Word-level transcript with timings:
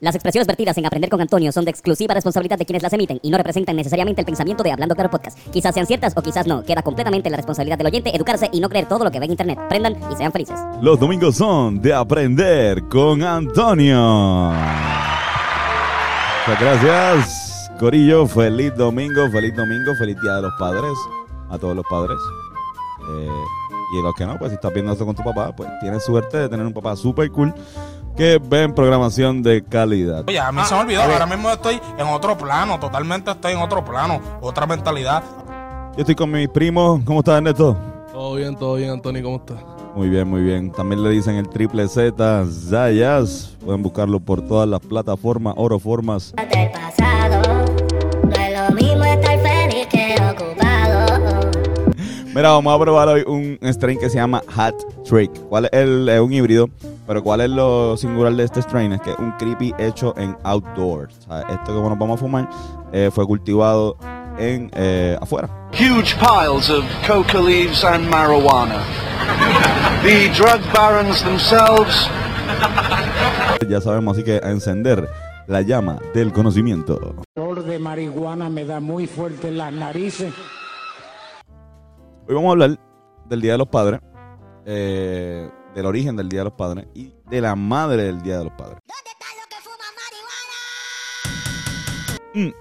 Las 0.00 0.14
expresiones 0.14 0.46
vertidas 0.46 0.78
en 0.78 0.86
Aprender 0.86 1.10
con 1.10 1.20
Antonio 1.20 1.50
son 1.50 1.64
de 1.64 1.72
exclusiva 1.72 2.14
responsabilidad 2.14 2.56
de 2.56 2.64
quienes 2.64 2.84
las 2.84 2.92
emiten 2.92 3.18
y 3.20 3.30
no 3.30 3.36
representan 3.36 3.74
necesariamente 3.74 4.20
el 4.20 4.26
pensamiento 4.26 4.62
de 4.62 4.70
Hablando 4.70 4.94
Claro 4.94 5.10
Podcast. 5.10 5.36
Quizás 5.50 5.74
sean 5.74 5.88
ciertas 5.88 6.16
o 6.16 6.22
quizás 6.22 6.46
no. 6.46 6.62
Queda 6.62 6.82
completamente 6.82 7.28
la 7.30 7.36
responsabilidad 7.36 7.78
del 7.78 7.88
oyente 7.88 8.14
educarse 8.14 8.48
y 8.52 8.60
no 8.60 8.68
creer 8.68 8.86
todo 8.86 9.02
lo 9.02 9.10
que 9.10 9.18
ve 9.18 9.24
en 9.24 9.32
internet. 9.32 9.58
Aprendan 9.58 9.96
y 10.12 10.14
sean 10.14 10.30
felices. 10.30 10.56
Los 10.80 11.00
domingos 11.00 11.34
son 11.34 11.82
de 11.82 11.92
Aprender 11.92 12.84
con 12.84 13.24
Antonio. 13.24 14.52
Muchas 16.46 16.60
gracias, 16.60 17.72
Corillo. 17.80 18.24
Feliz 18.28 18.72
domingo, 18.76 19.28
feliz 19.32 19.56
domingo, 19.56 19.96
feliz 19.96 20.16
Día 20.22 20.34
de 20.34 20.42
los 20.42 20.52
Padres. 20.60 20.92
A 21.50 21.58
todos 21.58 21.74
los 21.74 21.84
padres. 21.90 22.18
Eh, 23.10 23.28
y 23.98 24.02
los 24.02 24.14
que 24.14 24.26
no, 24.26 24.38
pues 24.38 24.50
si 24.50 24.54
estás 24.54 24.72
viendo 24.72 24.92
esto 24.92 25.04
con 25.04 25.16
tu 25.16 25.24
papá, 25.24 25.50
pues 25.56 25.68
tienes 25.80 26.04
suerte 26.04 26.36
de 26.36 26.48
tener 26.48 26.64
un 26.64 26.72
papá 26.72 26.94
super 26.94 27.28
cool 27.32 27.52
que 28.18 28.40
ven 28.42 28.74
programación 28.74 29.44
de 29.44 29.62
calidad. 29.62 30.24
Oye, 30.26 30.40
a 30.40 30.50
mí 30.50 30.60
se 30.64 30.74
me 30.74 30.80
olvidó, 30.80 31.02
ahora 31.02 31.24
mismo 31.24 31.52
estoy 31.52 31.80
en 31.96 32.06
otro 32.08 32.36
plano, 32.36 32.80
totalmente 32.80 33.30
estoy 33.30 33.52
en 33.52 33.60
otro 33.60 33.84
plano, 33.84 34.20
otra 34.40 34.66
mentalidad. 34.66 35.22
Yo 35.94 36.00
estoy 36.00 36.16
con 36.16 36.32
mis 36.32 36.48
primos. 36.48 37.00
¿Cómo 37.04 37.20
estás, 37.20 37.36
Ernesto? 37.36 37.76
Todo 38.12 38.34
bien, 38.34 38.56
todo 38.56 38.74
bien, 38.74 38.90
Antonio, 38.90 39.22
¿cómo 39.22 39.36
estás? 39.36 39.58
Muy 39.94 40.08
bien, 40.08 40.26
muy 40.26 40.42
bien. 40.42 40.72
También 40.72 41.00
le 41.00 41.10
dicen 41.10 41.36
el 41.36 41.48
triple 41.48 41.86
Z, 41.86 42.44
Zayas. 42.68 43.56
Pueden 43.64 43.84
buscarlo 43.84 44.18
por 44.18 44.42
todas 44.42 44.68
las 44.68 44.80
plataformas, 44.80 45.54
oroformas. 45.56 46.34
del 46.34 46.72
pasado. 46.72 47.66
No 48.24 48.32
es 48.32 48.58
lo 48.58 48.74
mismo 48.74 49.04
estar 49.04 49.38
feliz 49.38 49.86
que 49.86 50.16
ocupado. 50.28 51.50
Mira, 52.34 52.50
vamos 52.50 52.74
a 52.74 52.78
probar 52.80 53.08
hoy 53.08 53.22
un 53.28 53.58
strain 53.62 53.96
que 53.96 54.10
se 54.10 54.16
llama 54.16 54.42
Hat 54.56 54.74
Trick. 55.08 55.30
¿Cuál 55.48 55.66
es 55.66 55.72
el, 55.72 56.08
es 56.08 56.20
un 56.20 56.32
híbrido? 56.32 56.68
Pero 57.08 57.22
¿cuál 57.22 57.40
es 57.40 57.48
lo 57.48 57.96
singular 57.96 58.34
de 58.34 58.44
este 58.44 58.60
strain? 58.60 58.92
Es 58.92 59.00
que 59.00 59.12
es 59.12 59.18
un 59.18 59.32
creepy 59.32 59.74
hecho 59.78 60.14
en 60.18 60.36
outdoors. 60.42 61.16
O 61.20 61.22
sea, 61.22 61.40
esto 61.40 61.74
que 61.74 61.88
nos 61.88 61.98
vamos 61.98 62.16
a 62.16 62.20
fumar 62.20 62.50
eh, 62.92 63.10
fue 63.10 63.26
cultivado 63.26 63.96
en 64.36 64.70
eh, 64.74 65.16
afuera. 65.18 65.48
huge 65.72 66.14
piles 66.18 66.68
of 66.68 66.84
coca 67.06 67.40
leaves 67.40 67.82
and 67.82 68.06
marijuana. 68.10 68.84
The 70.02 70.28
drug 70.36 70.60
barons 70.74 71.22
themselves 71.24 72.08
Ya 73.70 73.80
sabemos, 73.80 74.16
así 74.16 74.24
que 74.24 74.40
a 74.42 74.50
encender 74.50 75.08
la 75.46 75.62
llama 75.62 75.98
del 76.12 76.30
conocimiento. 76.30 77.14
El 77.34 77.42
olor 77.42 77.64
de 77.64 77.78
marihuana 77.78 78.50
me 78.50 78.66
da 78.66 78.80
muy 78.80 79.06
fuerte 79.06 79.48
en 79.48 79.56
las 79.56 79.72
narices. 79.72 80.34
Hoy 82.28 82.34
vamos 82.34 82.48
a 82.48 82.52
hablar 82.52 82.78
del 83.24 83.40
Día 83.40 83.52
de 83.52 83.58
los 83.58 83.68
Padres, 83.68 84.00
eh, 84.66 85.48
del 85.78 85.86
origen 85.86 86.16
del 86.16 86.28
Día 86.28 86.40
de 86.40 86.44
los 86.44 86.54
Padres 86.54 86.86
y 86.92 87.14
de 87.30 87.40
la 87.40 87.54
madre 87.54 88.02
del 88.02 88.20
Día 88.20 88.38
de 88.38 88.44
los 88.44 88.52
Padres. 88.54 88.78
¿Dónde 88.84 89.10
están 89.12 89.28
los 89.38 89.46
que 89.46 89.56
fuman 89.62 89.94
marihuana? 92.34 92.56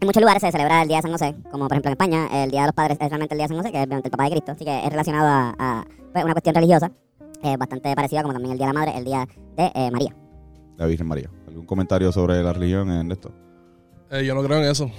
En 0.00 0.06
muchos 0.06 0.20
lugares 0.20 0.42
se 0.42 0.52
celebra 0.52 0.82
el 0.82 0.88
Día 0.88 0.98
de 0.98 1.02
San 1.02 1.12
José, 1.12 1.34
como 1.50 1.66
por 1.66 1.72
ejemplo 1.72 1.88
en 1.88 1.92
España, 1.92 2.44
el 2.44 2.50
Día 2.50 2.60
de 2.60 2.66
los 2.66 2.74
Padres 2.74 2.98
es 3.00 3.08
realmente 3.08 3.34
el 3.34 3.38
Día 3.38 3.44
de 3.44 3.48
San 3.48 3.56
José, 3.56 3.72
que 3.72 3.78
es 3.78 3.86
obviamente 3.86 4.08
el 4.08 4.10
papá 4.10 4.24
de 4.24 4.30
Cristo. 4.30 4.52
Así 4.52 4.64
que 4.66 4.84
es 4.84 4.90
relacionado 4.90 5.28
a, 5.28 5.54
a, 5.58 5.84
pues, 6.12 6.24
una 6.24 6.34
cuestión 6.34 6.54
religiosa, 6.54 6.92
eh, 7.42 7.56
bastante 7.56 7.94
parecida 7.94 8.20
como 8.22 8.34
también 8.34 8.52
el 8.52 8.58
Día 8.58 8.66
de 8.66 8.72
la 8.74 8.78
Madre, 8.78 8.98
el 8.98 9.04
Día 9.04 9.26
de 9.56 9.72
eh, 9.74 9.90
María. 9.90 10.14
La 10.76 10.84
Virgen 10.86 11.06
María. 11.06 11.30
¿Algún 11.48 11.64
comentario 11.64 12.12
sobre 12.12 12.42
la 12.42 12.52
religión 12.52 12.90
en 12.90 13.10
esto? 13.12 13.32
Eh, 14.10 14.26
yo 14.26 14.34
no 14.34 14.42
creo 14.42 14.58
en 14.58 14.64
eso. 14.70 14.90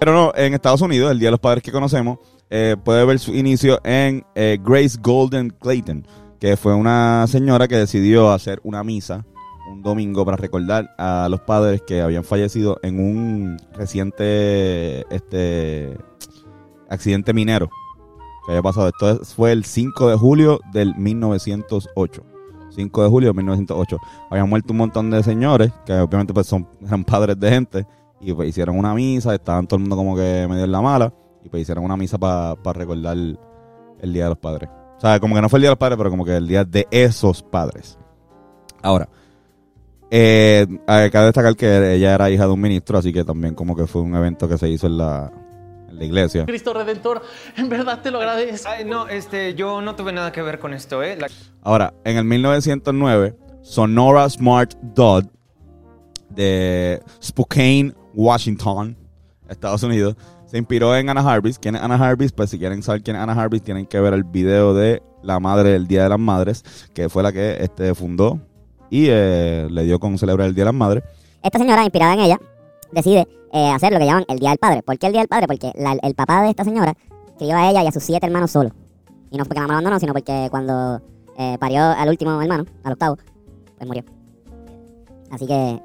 Pero 0.00 0.12
no, 0.12 0.32
en 0.34 0.54
Estados 0.54 0.80
Unidos, 0.80 1.10
el 1.12 1.18
Día 1.18 1.28
de 1.28 1.32
los 1.32 1.40
Padres 1.40 1.62
que 1.62 1.72
conocemos, 1.72 2.18
eh, 2.50 2.76
puede 2.82 3.04
ver 3.04 3.18
su 3.18 3.34
inicio 3.34 3.80
en 3.84 4.24
eh, 4.34 4.58
Grace 4.64 4.98
Golden 5.00 5.50
Clayton, 5.50 6.06
que 6.40 6.56
fue 6.56 6.74
una 6.74 7.26
señora 7.28 7.66
que 7.68 7.76
decidió 7.76 8.30
hacer 8.30 8.60
una 8.64 8.82
misa 8.84 9.24
un 9.70 9.82
domingo 9.82 10.24
para 10.24 10.36
recordar 10.36 10.94
a 10.96 11.26
los 11.28 11.40
padres 11.40 11.82
que 11.84 12.00
habían 12.00 12.22
fallecido 12.22 12.78
en 12.84 13.00
un 13.00 13.56
reciente 13.74 15.00
este 15.14 15.96
accidente 16.88 17.32
minero 17.32 17.68
que 18.46 18.52
había 18.52 18.62
pasado. 18.62 18.86
Esto 18.88 19.10
es- 19.22 19.34
fue 19.34 19.50
el 19.50 19.64
5 19.64 20.08
de 20.08 20.16
julio 20.16 20.60
del 20.72 20.94
1908. 20.94 22.22
5 22.70 23.02
de 23.02 23.08
julio 23.08 23.30
de 23.30 23.34
1908. 23.34 23.98
Habían 24.30 24.48
muerto 24.48 24.72
un 24.72 24.76
montón 24.78 25.10
de 25.10 25.22
señores 25.24 25.72
que 25.84 25.94
obviamente 25.94 26.32
pues 26.32 26.46
son, 26.46 26.68
eran 26.86 27.02
padres 27.04 27.38
de 27.40 27.50
gente 27.50 27.86
y 28.20 28.32
pues 28.32 28.48
hicieron 28.48 28.78
una 28.78 28.94
misa, 28.94 29.34
estaban 29.34 29.66
todo 29.66 29.76
el 29.76 29.82
mundo 29.82 29.96
como 29.96 30.16
que 30.16 30.46
medio 30.48 30.64
en 30.64 30.72
la 30.72 30.80
mala 30.80 31.12
y 31.44 31.48
pues 31.48 31.62
hicieron 31.62 31.84
una 31.84 31.96
misa 31.96 32.18
para 32.18 32.54
recordar 32.72 33.16
el, 33.16 33.38
el 34.00 34.12
Día 34.12 34.24
de 34.24 34.30
los 34.30 34.38
Padres. 34.38 34.68
O 34.96 35.00
sea, 35.00 35.20
como 35.20 35.34
que 35.34 35.42
no 35.42 35.48
fue 35.48 35.58
el 35.58 35.62
Día 35.62 35.68
de 35.70 35.72
los 35.72 35.78
Padres, 35.78 35.98
pero 35.98 36.10
como 36.10 36.24
que 36.24 36.36
el 36.36 36.48
Día 36.48 36.64
de 36.64 36.86
esos 36.90 37.42
padres. 37.42 37.98
Ahora, 38.82 39.08
eh, 40.10 40.66
eh, 40.70 41.10
cabe 41.12 41.26
destacar 41.26 41.56
que 41.56 41.94
ella 41.94 42.14
era 42.14 42.30
hija 42.30 42.46
de 42.46 42.52
un 42.52 42.60
ministro, 42.60 42.98
así 42.98 43.12
que 43.12 43.24
también 43.24 43.54
como 43.54 43.74
que 43.76 43.86
fue 43.86 44.02
un 44.02 44.14
evento 44.14 44.48
que 44.48 44.56
se 44.56 44.68
hizo 44.68 44.86
en 44.86 44.96
la, 44.98 45.30
en 45.88 45.98
la 45.98 46.04
iglesia. 46.04 46.46
Cristo 46.46 46.72
Redentor, 46.72 47.22
en 47.56 47.68
verdad 47.68 48.00
te 48.02 48.10
lo 48.10 48.18
agradezco. 48.18 48.68
Ay, 48.70 48.84
no, 48.84 49.08
este, 49.08 49.54
yo 49.54 49.82
no 49.82 49.94
tuve 49.96 50.12
nada 50.12 50.32
que 50.32 50.42
ver 50.42 50.58
con 50.58 50.72
esto, 50.72 51.02
¿eh? 51.02 51.16
La- 51.16 51.28
Ahora, 51.62 51.92
en 52.04 52.16
el 52.16 52.24
1909, 52.24 53.36
Sonora 53.62 54.28
Smart 54.30 54.74
Dodd 54.80 55.24
de 56.30 57.02
Spokane, 57.22 57.92
Washington, 58.16 58.96
Estados 59.48 59.82
Unidos, 59.84 60.16
se 60.46 60.58
inspiró 60.58 60.96
en 60.96 61.08
Anna 61.08 61.20
Harvis. 61.20 61.58
¿Quién 61.58 61.76
es 61.76 61.82
Anna 61.82 61.94
Harvis? 61.94 62.32
Pues 62.32 62.50
si 62.50 62.58
quieren 62.58 62.82
saber 62.82 63.02
quién 63.02 63.16
es 63.16 63.22
Anna 63.22 63.34
Harvis, 63.34 63.62
tienen 63.62 63.86
que 63.86 64.00
ver 64.00 64.14
el 64.14 64.24
video 64.24 64.74
de 64.74 65.02
la 65.22 65.38
madre 65.38 65.70
del 65.70 65.86
Día 65.86 66.04
de 66.04 66.08
las 66.08 66.18
Madres, 66.18 66.64
que 66.94 67.08
fue 67.08 67.22
la 67.22 67.32
que 67.32 67.56
este, 67.60 67.94
fundó 67.94 68.40
y 68.90 69.06
eh, 69.08 69.66
le 69.70 69.84
dio 69.84 69.98
con 69.98 70.16
celebrar 70.18 70.48
el 70.48 70.54
Día 70.54 70.62
de 70.62 70.72
las 70.72 70.74
Madres. 70.74 71.04
Esta 71.42 71.58
señora, 71.58 71.82
inspirada 71.82 72.14
en 72.14 72.20
ella, 72.20 72.40
decide 72.92 73.28
eh, 73.52 73.70
hacer 73.70 73.92
lo 73.92 73.98
que 73.98 74.06
llaman 74.06 74.24
el 74.28 74.38
Día 74.38 74.50
del 74.50 74.58
Padre. 74.58 74.82
¿Por 74.82 74.98
qué 74.98 75.06
el 75.06 75.12
Día 75.12 75.20
del 75.20 75.28
Padre? 75.28 75.46
Porque 75.46 75.72
el 75.74 76.14
papá 76.14 76.42
de 76.42 76.50
esta 76.50 76.64
señora 76.64 76.96
crió 77.38 77.56
a 77.56 77.68
ella 77.70 77.82
y 77.82 77.86
a 77.86 77.92
sus 77.92 78.02
siete 78.02 78.26
hermanos 78.26 78.50
solo. 78.50 78.70
Y 79.30 79.36
no 79.36 79.44
porque 79.44 79.60
la 79.60 79.66
abandonó, 79.66 79.98
sino 79.98 80.12
porque 80.12 80.48
cuando 80.50 81.02
eh, 81.36 81.56
parió 81.58 81.82
al 81.82 82.08
último 82.08 82.40
hermano, 82.40 82.64
al 82.84 82.92
octavo, 82.92 83.16
pues 83.76 83.86
murió. 83.86 84.04
Así 85.30 85.46
que, 85.46 85.82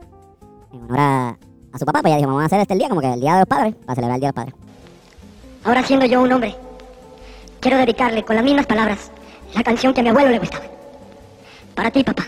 en 0.74 0.81
honor 0.84 1.00
a, 1.00 1.38
a 1.74 1.80
su 1.80 1.86
papá, 1.86 2.02
pues 2.02 2.12
ella 2.12 2.18
dijo, 2.18 2.28
vamos 2.28 2.44
a 2.44 2.46
hacer 2.46 2.59
este 2.59 2.74
el 2.74 2.80
día 2.80 2.90
como 2.90 3.02
que 3.02 3.14
el 3.14 3.20
Día 3.20 3.34
de 3.34 3.40
los 3.40 3.48
Padres, 3.48 3.76
para 3.86 3.96
celebrar 3.96 4.16
el 4.16 4.22
Día 4.22 4.32
de 4.32 4.34
los 4.34 4.46
Padres. 4.46 4.56
Ahora 5.64 5.84
siendo 5.84 6.06
yo 6.06 6.22
un 6.22 6.32
hombre, 6.32 6.56
quiero 7.59 7.78
dedicarle 7.78 8.24
con 8.24 8.36
las 8.36 8.46
mismas 8.46 8.66
palabras 8.66 9.12
la 9.54 9.64
canción 9.64 9.94
que 9.94 10.02
a 10.02 10.04
mi 10.04 10.09
abuelo 10.09 10.30
le 10.30 10.40
gustaba. 10.40 10.66
Para 11.76 11.92
ti, 11.92 12.04
papá. 12.04 12.26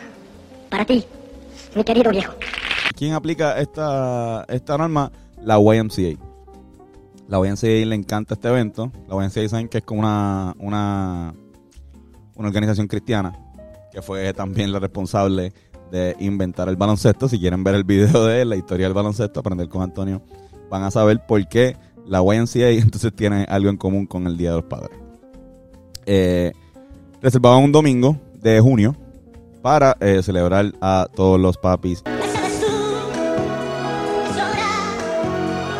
Para 0.69 0.85
ti, 0.85 1.05
mi 1.75 1.83
querido 1.83 2.11
viejo. 2.11 2.33
¿Quién 2.95 3.13
aplica 3.13 3.59
esta, 3.59 4.45
esta 4.47 4.77
norma? 4.77 5.11
La 5.41 5.59
YMCA. 5.59 6.17
La 7.27 7.39
YMCA 7.39 7.67
le 7.85 7.95
encanta 7.95 8.35
este 8.35 8.47
evento. 8.47 8.91
La 9.07 9.15
YMCA 9.15 9.49
saben 9.49 9.67
que 9.67 9.79
es 9.79 9.83
como 9.83 10.01
una, 10.01 10.55
una, 10.59 11.33
una 12.35 12.47
organización 12.47 12.87
cristiana 12.87 13.37
que 13.91 14.01
fue 14.01 14.33
también 14.33 14.71
la 14.71 14.79
responsable 14.79 15.53
de 15.93 16.15
inventar 16.19 16.67
el 16.69 16.75
baloncesto. 16.75 17.29
Si 17.29 17.39
quieren 17.39 17.63
ver 17.63 17.75
el 17.75 17.83
video 17.83 18.25
de 18.25 18.43
la 18.45 18.55
historia 18.55 18.87
del 18.87 18.95
baloncesto, 18.95 19.39
aprender 19.39 19.69
con 19.69 19.83
Antonio, 19.83 20.23
van 20.69 20.81
a 20.83 20.89
saber 20.89 21.21
por 21.27 21.47
qué 21.47 21.77
la 22.07 22.19
YMCA 22.23 22.69
entonces 22.71 23.13
tiene 23.15 23.45
algo 23.47 23.69
en 23.69 23.77
común 23.77 24.07
con 24.07 24.25
el 24.25 24.35
Día 24.35 24.49
de 24.49 24.55
los 24.57 24.65
Padres. 24.65 24.97
Eh, 26.07 26.51
reservaban 27.21 27.63
un 27.63 27.71
domingo 27.71 28.17
de 28.41 28.59
junio 28.59 28.95
para 29.61 29.95
eh, 30.01 30.21
celebrar 30.23 30.73
a 30.81 31.07
todos 31.15 31.39
los 31.39 31.57
papis 31.57 32.03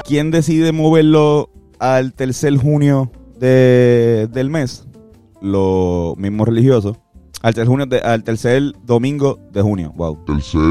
¿Quién 0.05 0.31
decide 0.31 0.71
moverlo 0.71 1.49
al 1.79 2.13
tercer 2.13 2.55
junio 2.57 3.11
de- 3.39 4.29
del 4.31 4.49
mes? 4.49 4.85
Los 5.41 6.15
mismos 6.17 6.47
religiosos. 6.47 6.97
Al 7.43 7.53
tercer, 7.53 7.67
junio 7.67 7.85
de- 7.85 7.99
al 7.99 8.23
tercer 8.23 8.63
domingo 8.83 9.39
de 9.51 9.61
junio. 9.61 9.93
Wow. 9.95 10.25
tercer 10.25 10.61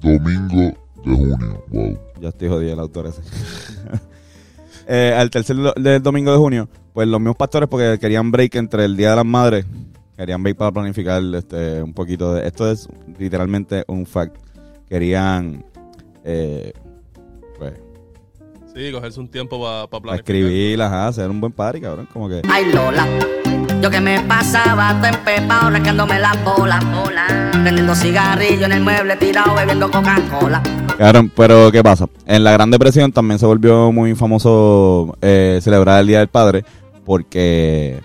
domingo 0.00 0.56
de 0.56 0.76
junio. 1.04 1.64
Wow. 1.70 1.98
Ya 2.20 2.28
estoy 2.30 2.48
jodido 2.48 2.72
el 2.72 2.80
autor 2.80 3.06
ese. 3.06 3.20
Eh, 4.86 5.14
al 5.16 5.30
tercer 5.30 5.56
do- 5.56 5.72
del 5.80 6.02
domingo 6.02 6.30
de 6.30 6.36
junio, 6.36 6.68
pues 6.92 7.08
los 7.08 7.18
mismos 7.18 7.36
pastores, 7.36 7.70
porque 7.70 7.98
querían 7.98 8.30
break 8.30 8.54
entre 8.56 8.84
el 8.84 8.98
Día 8.98 9.10
de 9.10 9.16
las 9.16 9.24
Madres, 9.24 9.64
querían 10.14 10.42
break 10.42 10.58
para 10.58 10.72
planificar 10.72 11.22
este, 11.34 11.82
un 11.82 11.94
poquito 11.94 12.34
de. 12.34 12.46
Esto 12.46 12.70
es 12.70 12.86
literalmente 13.18 13.84
un 13.88 14.04
fact. 14.04 14.36
Querían. 14.86 15.64
Eh, 16.22 16.74
pues, 17.58 17.72
Sí, 18.74 18.90
cogerse 18.90 19.20
un 19.20 19.28
tiempo 19.28 19.62
para 19.62 19.86
para 19.86 20.02
planificar. 20.02 20.36
escribirlas, 20.36 20.88
ajá, 20.88 21.06
hacer 21.08 21.30
un 21.30 21.40
buen 21.40 21.52
party, 21.52 21.80
cabrón. 21.80 22.08
Como 22.12 22.28
que. 22.28 22.42
Ay 22.50 22.72
Lola, 22.72 23.06
yo 23.80 23.88
que 23.88 24.00
me 24.00 24.20
pasaba 24.22 24.94
todo 25.00 25.06
empepado, 25.06 25.70
rascándome 25.70 26.18
la 26.18 26.34
bola, 26.44 26.80
bola. 26.80 27.26
Prendiendo 27.62 27.94
cigarrillo 27.94 28.66
en 28.66 28.72
el 28.72 28.82
mueble, 28.82 29.16
tirado, 29.16 29.54
bebiendo 29.54 29.90
Coca-Cola. 29.90 30.62
Cabrón, 30.98 31.30
pero 31.36 31.70
¿qué 31.70 31.82
pasa? 31.82 32.08
En 32.26 32.42
la 32.42 32.52
Gran 32.52 32.70
Depresión 32.70 33.12
también 33.12 33.38
se 33.38 33.46
volvió 33.46 33.92
muy 33.92 34.14
famoso 34.16 35.16
eh, 35.22 35.60
celebrar 35.62 36.00
el 36.00 36.06
Día 36.08 36.18
del 36.18 36.28
Padre 36.28 36.64
porque 37.04 38.00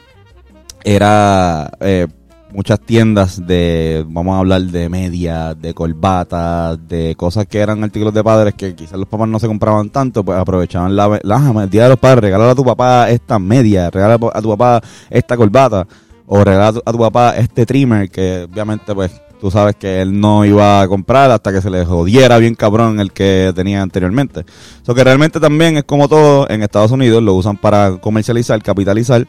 era 0.83 1.71
eh, 1.79 2.07
muchas 2.51 2.79
tiendas 2.79 3.45
de, 3.45 4.05
vamos 4.07 4.35
a 4.35 4.39
hablar 4.39 4.61
de 4.61 4.89
media, 4.89 5.53
de 5.53 5.73
corbatas, 5.73 6.79
de 6.87 7.15
cosas 7.15 7.45
que 7.45 7.59
eran 7.59 7.83
artículos 7.83 8.13
de 8.13 8.23
padres 8.23 8.53
que 8.55 8.75
quizás 8.75 8.97
los 8.97 9.07
papás 9.07 9.27
no 9.27 9.39
se 9.39 9.47
compraban 9.47 9.89
tanto, 9.89 10.23
pues 10.23 10.37
aprovechaban 10.37 10.95
la, 10.95 11.19
la 11.23 11.35
ah, 11.35 11.63
el 11.63 11.69
día 11.69 11.83
de 11.83 11.89
los 11.89 11.99
padres, 11.99 12.21
regalar 12.21 12.49
a 12.49 12.55
tu 12.55 12.63
papá 12.63 13.09
esta 13.09 13.39
media, 13.39 13.89
regalar 13.89 14.19
a 14.33 14.41
tu 14.41 14.49
papá 14.49 14.81
esta 15.09 15.37
corbata, 15.37 15.87
o 16.25 16.43
regalar 16.43 16.69
a 16.69 16.73
tu, 16.73 16.81
a 16.85 16.91
tu 16.91 16.97
papá 16.97 17.37
este 17.37 17.65
trimmer 17.65 18.09
que 18.09 18.47
obviamente 18.51 18.93
pues 18.93 19.11
tú 19.39 19.49
sabes 19.49 19.75
que 19.75 20.01
él 20.01 20.19
no 20.19 20.43
iba 20.45 20.81
a 20.81 20.87
comprar 20.87 21.31
hasta 21.31 21.51
que 21.51 21.61
se 21.61 21.69
le 21.69 21.85
jodiera 21.85 22.37
bien 22.37 22.55
cabrón 22.55 22.99
el 22.99 23.11
que 23.11 23.53
tenía 23.55 23.81
anteriormente. 23.81 24.45
Eso 24.81 24.93
que 24.93 25.03
realmente 25.03 25.39
también 25.39 25.77
es 25.77 25.83
como 25.85 26.07
todo 26.07 26.49
en 26.49 26.61
Estados 26.61 26.91
Unidos, 26.91 27.23
lo 27.23 27.33
usan 27.35 27.57
para 27.57 27.97
comercializar, 27.97 28.61
capitalizar 28.61 29.25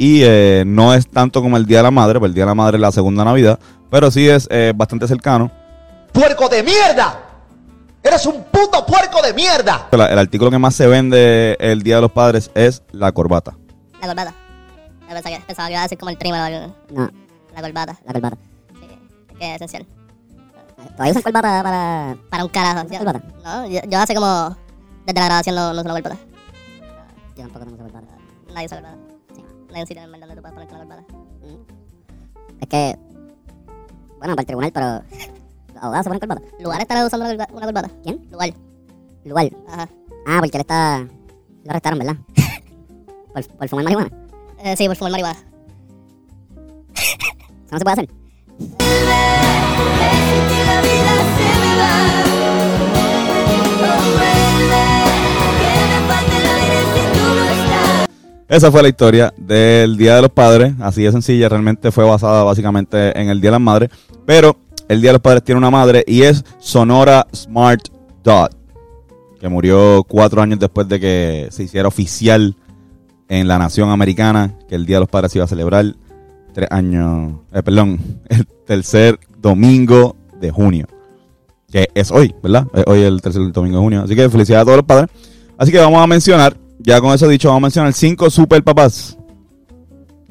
y 0.00 0.22
eh, 0.22 0.62
no 0.64 0.94
es 0.94 1.08
tanto 1.08 1.42
como 1.42 1.56
el 1.56 1.66
Día 1.66 1.78
de 1.78 1.82
la 1.82 1.90
Madre, 1.90 2.14
porque 2.20 2.28
el 2.28 2.34
Día 2.34 2.44
de 2.44 2.50
la 2.50 2.54
Madre 2.54 2.76
es 2.76 2.80
la 2.80 2.92
segunda 2.92 3.24
Navidad, 3.24 3.58
pero 3.90 4.10
sí 4.12 4.28
es 4.28 4.46
eh, 4.50 4.72
bastante 4.74 5.08
cercano. 5.08 5.50
¡Puerco 6.12 6.48
de 6.48 6.62
mierda! 6.62 7.20
¡Eres 8.02 8.24
un 8.26 8.44
puto 8.44 8.86
puerco 8.86 9.20
de 9.20 9.34
mierda! 9.34 9.88
El, 9.90 10.00
el 10.00 10.18
artículo 10.18 10.52
que 10.52 10.58
más 10.58 10.74
se 10.76 10.86
vende 10.86 11.56
el 11.58 11.82
Día 11.82 11.96
de 11.96 12.02
los 12.02 12.12
Padres 12.12 12.50
es 12.54 12.82
la 12.92 13.10
corbata. 13.10 13.56
La 14.00 14.06
corbata. 14.06 14.32
Yo 15.08 15.14
pensaba 15.14 15.36
que, 15.36 15.42
pensaba 15.46 15.68
que 15.68 15.72
iba 15.72 15.80
a 15.80 15.84
decir 15.84 15.98
como 15.98 16.10
el 16.10 16.18
trimmer 16.18 16.40
o 16.40 16.44
algo. 16.44 16.74
No, 16.94 17.10
La 17.54 17.60
corbata. 17.62 17.98
la 18.06 18.12
corbata. 18.12 18.36
Sí, 18.80 18.86
es 19.32 19.38
que 19.38 19.48
es 19.50 19.56
esencial. 19.56 19.86
¿Todavía 20.92 21.10
usan 21.10 21.22
corbata 21.22 21.62
para...? 21.64 22.16
Para 22.30 22.44
un 22.44 22.50
carajo. 22.50 22.86
Yo, 22.88 22.98
¿Corbata? 22.98 23.22
no, 23.44 23.66
yo, 23.66 23.80
yo 23.88 23.98
hace 23.98 24.14
como... 24.14 24.56
Desde 25.06 25.18
la 25.20 25.26
grabación 25.26 25.56
no, 25.56 25.72
no 25.74 25.80
uso 25.80 25.88
la 25.88 25.94
corbata. 26.02 26.16
Yo 27.36 27.42
tampoco 27.42 27.64
tengo 27.64 27.78
corbata. 27.78 28.06
Nadie 28.54 28.66
usa 28.66 28.76
corbata. 28.80 28.96
Hay 29.74 29.80
un 29.82 29.86
sitio 29.86 30.02
en 30.02 30.10
mundo 30.10 30.26
donde 30.26 30.36
tú 30.36 30.42
puedas 30.42 30.54
ponerte 30.54 30.74
la 30.74 30.80
corbata. 30.80 31.04
Es 32.60 32.68
que... 32.68 32.98
Bueno, 34.18 34.34
para 34.34 34.40
el 34.40 34.46
tribunal, 34.46 34.72
pero... 34.72 34.86
Los 35.74 35.82
abogados 35.82 36.04
se 36.04 36.10
ponen 36.10 36.20
corbata. 36.20 36.42
¿Lugar 36.60 36.80
estará 36.80 37.06
usando 37.06 37.26
una 37.26 37.34
corbata? 37.34 37.52
Una 37.54 37.66
corbata? 37.66 37.90
¿Quién? 38.02 38.28
Lugar. 38.30 38.54
Lugar. 39.24 39.50
Ajá. 39.68 39.88
Ah, 40.26 40.38
porque 40.40 40.56
él 40.56 40.60
está... 40.60 41.06
Lo 41.64 41.70
arrestaron, 41.70 41.98
¿verdad? 41.98 42.16
por, 43.32 43.46
por 43.46 43.68
fumar 43.68 43.84
marihuana. 43.84 44.10
Eh, 44.58 44.76
sí, 44.76 44.86
por 44.86 44.96
fumar 44.96 45.12
marihuana. 45.12 45.38
Eso 46.94 47.72
no 47.72 47.78
se 47.78 47.84
puede 47.84 47.92
hacer. 47.92 48.08
Esa 58.48 58.72
fue 58.72 58.82
la 58.82 58.88
historia 58.88 59.34
del 59.36 59.98
Día 59.98 60.16
de 60.16 60.22
los 60.22 60.30
Padres, 60.30 60.72
así 60.80 61.02
de 61.02 61.12
sencilla, 61.12 61.50
realmente 61.50 61.92
fue 61.92 62.04
basada 62.04 62.42
básicamente 62.44 63.18
en 63.20 63.28
el 63.28 63.42
Día 63.42 63.50
de 63.50 63.52
las 63.52 63.60
Madres, 63.60 63.90
pero 64.24 64.56
el 64.88 65.02
Día 65.02 65.10
de 65.10 65.14
los 65.14 65.22
Padres 65.22 65.44
tiene 65.44 65.58
una 65.58 65.70
madre 65.70 66.02
y 66.06 66.22
es 66.22 66.42
Sonora 66.58 67.26
Smart 67.36 67.88
Dot, 68.24 68.56
que 69.38 69.50
murió 69.50 70.02
cuatro 70.08 70.40
años 70.40 70.58
después 70.58 70.88
de 70.88 70.98
que 70.98 71.48
se 71.50 71.64
hiciera 71.64 71.88
oficial 71.88 72.56
en 73.28 73.48
la 73.48 73.58
nación 73.58 73.90
americana 73.90 74.54
que 74.66 74.76
el 74.76 74.86
Día 74.86 74.96
de 74.96 75.00
los 75.00 75.10
Padres 75.10 75.36
iba 75.36 75.44
a 75.44 75.48
celebrar 75.48 75.94
tres 76.54 76.68
años, 76.70 77.34
eh, 77.52 77.62
perdón, 77.62 78.00
el 78.30 78.46
tercer 78.66 79.20
domingo 79.36 80.16
de 80.40 80.50
junio, 80.50 80.86
que 81.70 81.90
es 81.94 82.10
hoy, 82.10 82.34
¿verdad? 82.42 82.66
Es 82.72 82.84
hoy 82.86 83.02
el 83.02 83.20
tercer 83.20 83.42
domingo 83.52 83.76
de 83.76 83.82
junio, 83.82 84.02
así 84.04 84.16
que 84.16 84.30
felicidades 84.30 84.62
a 84.62 84.64
todos 84.64 84.78
los 84.78 84.86
padres. 84.86 85.10
Así 85.58 85.70
que 85.70 85.78
vamos 85.78 86.02
a 86.02 86.06
mencionar, 86.06 86.56
ya 86.88 87.02
con 87.02 87.12
eso 87.12 87.28
dicho, 87.28 87.48
vamos 87.48 87.58
a 87.58 87.66
mencionar 87.66 87.92
cinco 87.92 88.30
super 88.30 88.64
papás 88.64 89.18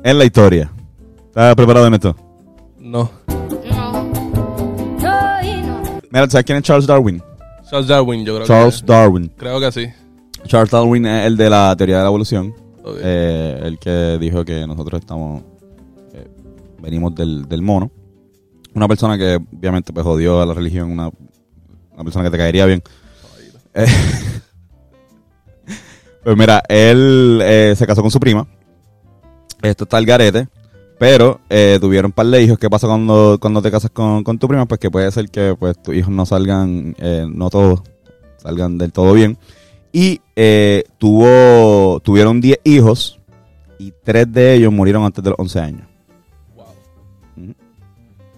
en 0.03 0.17
la 0.17 0.25
historia. 0.25 0.71
¿Estás 1.27 1.53
preparado 1.53 1.85
en 1.85 1.93
esto? 1.93 2.15
No. 2.79 3.11
Mira, 6.09 6.27
¿sabes 6.27 6.45
quién 6.45 6.57
es 6.57 6.63
Charles 6.63 6.87
Darwin? 6.87 7.21
Charles 7.69 7.87
Darwin, 7.87 8.25
yo 8.25 8.33
creo 8.35 8.47
Charles 8.47 8.81
que. 8.81 8.87
Darwin. 8.91 9.31
Creo 9.37 9.59
que 9.59 9.71
sí. 9.71 9.85
Charles 10.47 10.71
Darwin 10.71 11.05
es 11.05 11.27
el 11.27 11.37
de 11.37 11.47
la 11.47 11.75
teoría 11.77 11.97
de 11.97 12.01
la 12.01 12.07
evolución. 12.07 12.55
Eh, 13.03 13.59
el 13.63 13.77
que 13.77 14.17
dijo 14.19 14.43
que 14.43 14.65
nosotros 14.65 14.99
estamos. 14.99 15.43
eh, 16.13 16.27
venimos 16.81 17.13
del, 17.13 17.47
del 17.47 17.61
mono. 17.61 17.91
Una 18.73 18.87
persona 18.87 19.15
que 19.15 19.35
obviamente 19.35 19.93
pues 19.93 20.03
jodió 20.03 20.41
a 20.41 20.45
la 20.47 20.55
religión. 20.55 20.89
Una, 20.91 21.11
una 21.93 22.03
persona 22.03 22.25
que 22.25 22.31
te 22.31 22.37
caería 22.37 22.65
bien. 22.65 22.81
Eh, 23.75 23.85
pues 26.27 26.37
mira, 26.37 26.61
él 26.67 27.39
eh, 27.41 27.73
se 27.77 27.87
casó 27.87 28.01
con 28.01 28.11
su 28.11 28.19
prima. 28.19 28.45
Esto 29.61 29.85
está 29.85 29.97
el 29.97 30.05
garete. 30.05 30.49
Pero 30.99 31.39
eh, 31.49 31.77
tuvieron 31.79 32.09
un 32.09 32.11
par 32.11 32.25
de 32.25 32.43
hijos. 32.43 32.59
¿Qué 32.59 32.69
pasa 32.69 32.85
cuando, 32.85 33.37
cuando 33.39 33.61
te 33.61 33.71
casas 33.71 33.91
con, 33.91 34.25
con 34.25 34.37
tu 34.37 34.49
prima? 34.49 34.65
Pues 34.65 34.77
que 34.77 34.91
puede 34.91 35.09
ser 35.09 35.29
que 35.29 35.55
pues 35.57 35.81
tus 35.81 35.95
hijos 35.95 36.11
no 36.11 36.25
salgan, 36.25 36.97
eh, 36.99 37.25
no 37.25 37.49
todos 37.49 37.81
salgan 38.43 38.77
del 38.77 38.91
todo 38.91 39.13
bien. 39.13 39.37
Y 39.93 40.19
eh, 40.35 40.83
tuvo, 40.97 42.01
tuvieron 42.01 42.41
10 42.41 42.59
hijos 42.65 43.21
y 43.79 43.93
3 44.03 44.29
de 44.33 44.55
ellos 44.55 44.73
murieron 44.73 45.05
antes 45.05 45.23
de 45.23 45.29
los 45.29 45.39
11 45.39 45.59
años. 45.61 45.87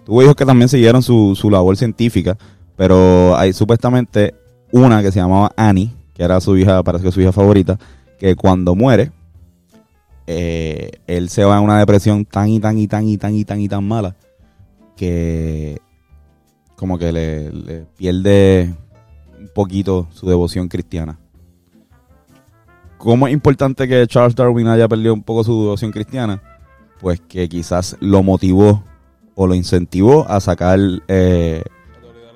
Tuvo 0.04 0.22
hijos 0.22 0.36
que 0.36 0.46
también 0.46 0.68
siguieron 0.68 1.02
su, 1.02 1.34
su 1.34 1.50
labor 1.50 1.76
científica, 1.76 2.38
pero 2.76 3.36
hay 3.36 3.52
supuestamente 3.52 4.32
una 4.70 5.02
que 5.02 5.10
se 5.10 5.18
llamaba 5.18 5.50
Annie, 5.56 5.92
que 6.20 6.24
era 6.24 6.38
su 6.38 6.54
hija, 6.54 6.82
parece 6.82 7.04
que 7.04 7.12
su 7.12 7.22
hija 7.22 7.32
favorita, 7.32 7.78
que 8.18 8.36
cuando 8.36 8.74
muere, 8.74 9.10
eh, 10.26 10.90
él 11.06 11.30
se 11.30 11.44
va 11.44 11.56
en 11.56 11.64
una 11.64 11.78
depresión 11.78 12.26
tan 12.26 12.50
y 12.50 12.60
tan 12.60 12.76
y 12.76 12.86
tan 12.86 13.08
y 13.08 13.16
tan 13.16 13.34
y 13.34 13.42
tan 13.46 13.58
y 13.58 13.68
tan 13.70 13.88
mala 13.88 14.14
que 14.98 15.80
como 16.76 16.98
que 16.98 17.10
le, 17.10 17.86
pierde 17.96 18.74
un 19.38 19.48
poquito 19.54 20.08
su 20.12 20.28
devoción 20.28 20.68
cristiana. 20.68 21.18
¿Cómo 22.98 23.26
es 23.26 23.32
importante 23.32 23.88
que 23.88 24.06
Charles 24.06 24.34
Darwin 24.34 24.68
haya 24.68 24.88
perdido 24.88 25.14
un 25.14 25.22
poco 25.22 25.42
su 25.42 25.62
devoción 25.62 25.90
cristiana? 25.90 26.42
Pues 27.00 27.18
que 27.22 27.48
quizás 27.48 27.96
lo 28.00 28.22
motivó 28.22 28.84
o 29.36 29.46
lo 29.46 29.54
incentivó 29.54 30.28
a 30.28 30.38
sacar 30.40 30.78
eh, 31.08 31.62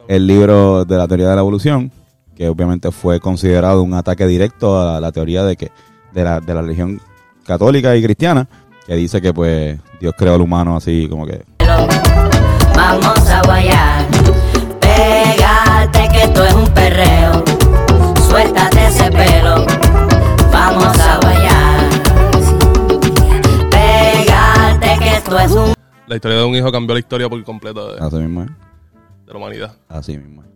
el 0.08 0.26
libro 0.26 0.86
de 0.86 0.96
la 0.96 1.06
teoría 1.06 1.28
de 1.28 1.34
la 1.34 1.42
evolución, 1.42 1.92
que 2.36 2.48
obviamente 2.48 2.90
fue 2.90 3.20
considerado 3.20 3.82
un 3.82 3.94
ataque 3.94 4.26
directo 4.26 4.80
a 4.80 5.00
la 5.00 5.12
teoría 5.12 5.44
de 5.44 5.56
que 5.56 5.70
de 6.12 6.24
la, 6.24 6.40
de 6.40 6.54
la 6.54 6.62
religión 6.62 7.00
católica 7.46 7.94
y 7.96 8.02
cristiana, 8.02 8.48
que 8.86 8.94
dice 8.94 9.20
que 9.20 9.32
pues 9.32 9.78
Dios 10.00 10.14
creó 10.16 10.34
al 10.34 10.40
humano 10.40 10.76
así 10.76 11.08
como 11.08 11.26
que 11.26 11.44
Vamos 12.76 13.28
a 13.30 13.42
guayar. 13.44 14.04
Pégate 14.80 16.08
que 16.12 16.22
esto 16.24 16.44
es 16.44 16.54
un 16.54 16.68
perreo. 16.74 17.44
Suéltate 18.28 18.86
ese 18.86 19.10
pelo. 19.10 19.64
Vamos 20.52 20.98
a 20.98 21.18
guayar. 21.20 21.90
Pégate 23.70 24.98
que 24.98 25.16
esto 25.16 25.38
es 25.38 25.52
un 25.52 25.74
La 26.06 26.16
historia 26.16 26.38
de 26.38 26.44
un 26.44 26.54
hijo 26.54 26.70
cambió 26.72 26.94
la 26.94 27.00
historia 27.00 27.28
por 27.28 27.42
completo 27.44 27.94
de, 27.94 28.04
así 28.04 28.16
mismo 28.16 28.42
es. 28.42 28.50
de 29.26 29.32
la 29.32 29.38
humanidad. 29.38 29.76
Así 29.88 30.18
mismo 30.18 30.42
es. 30.42 30.53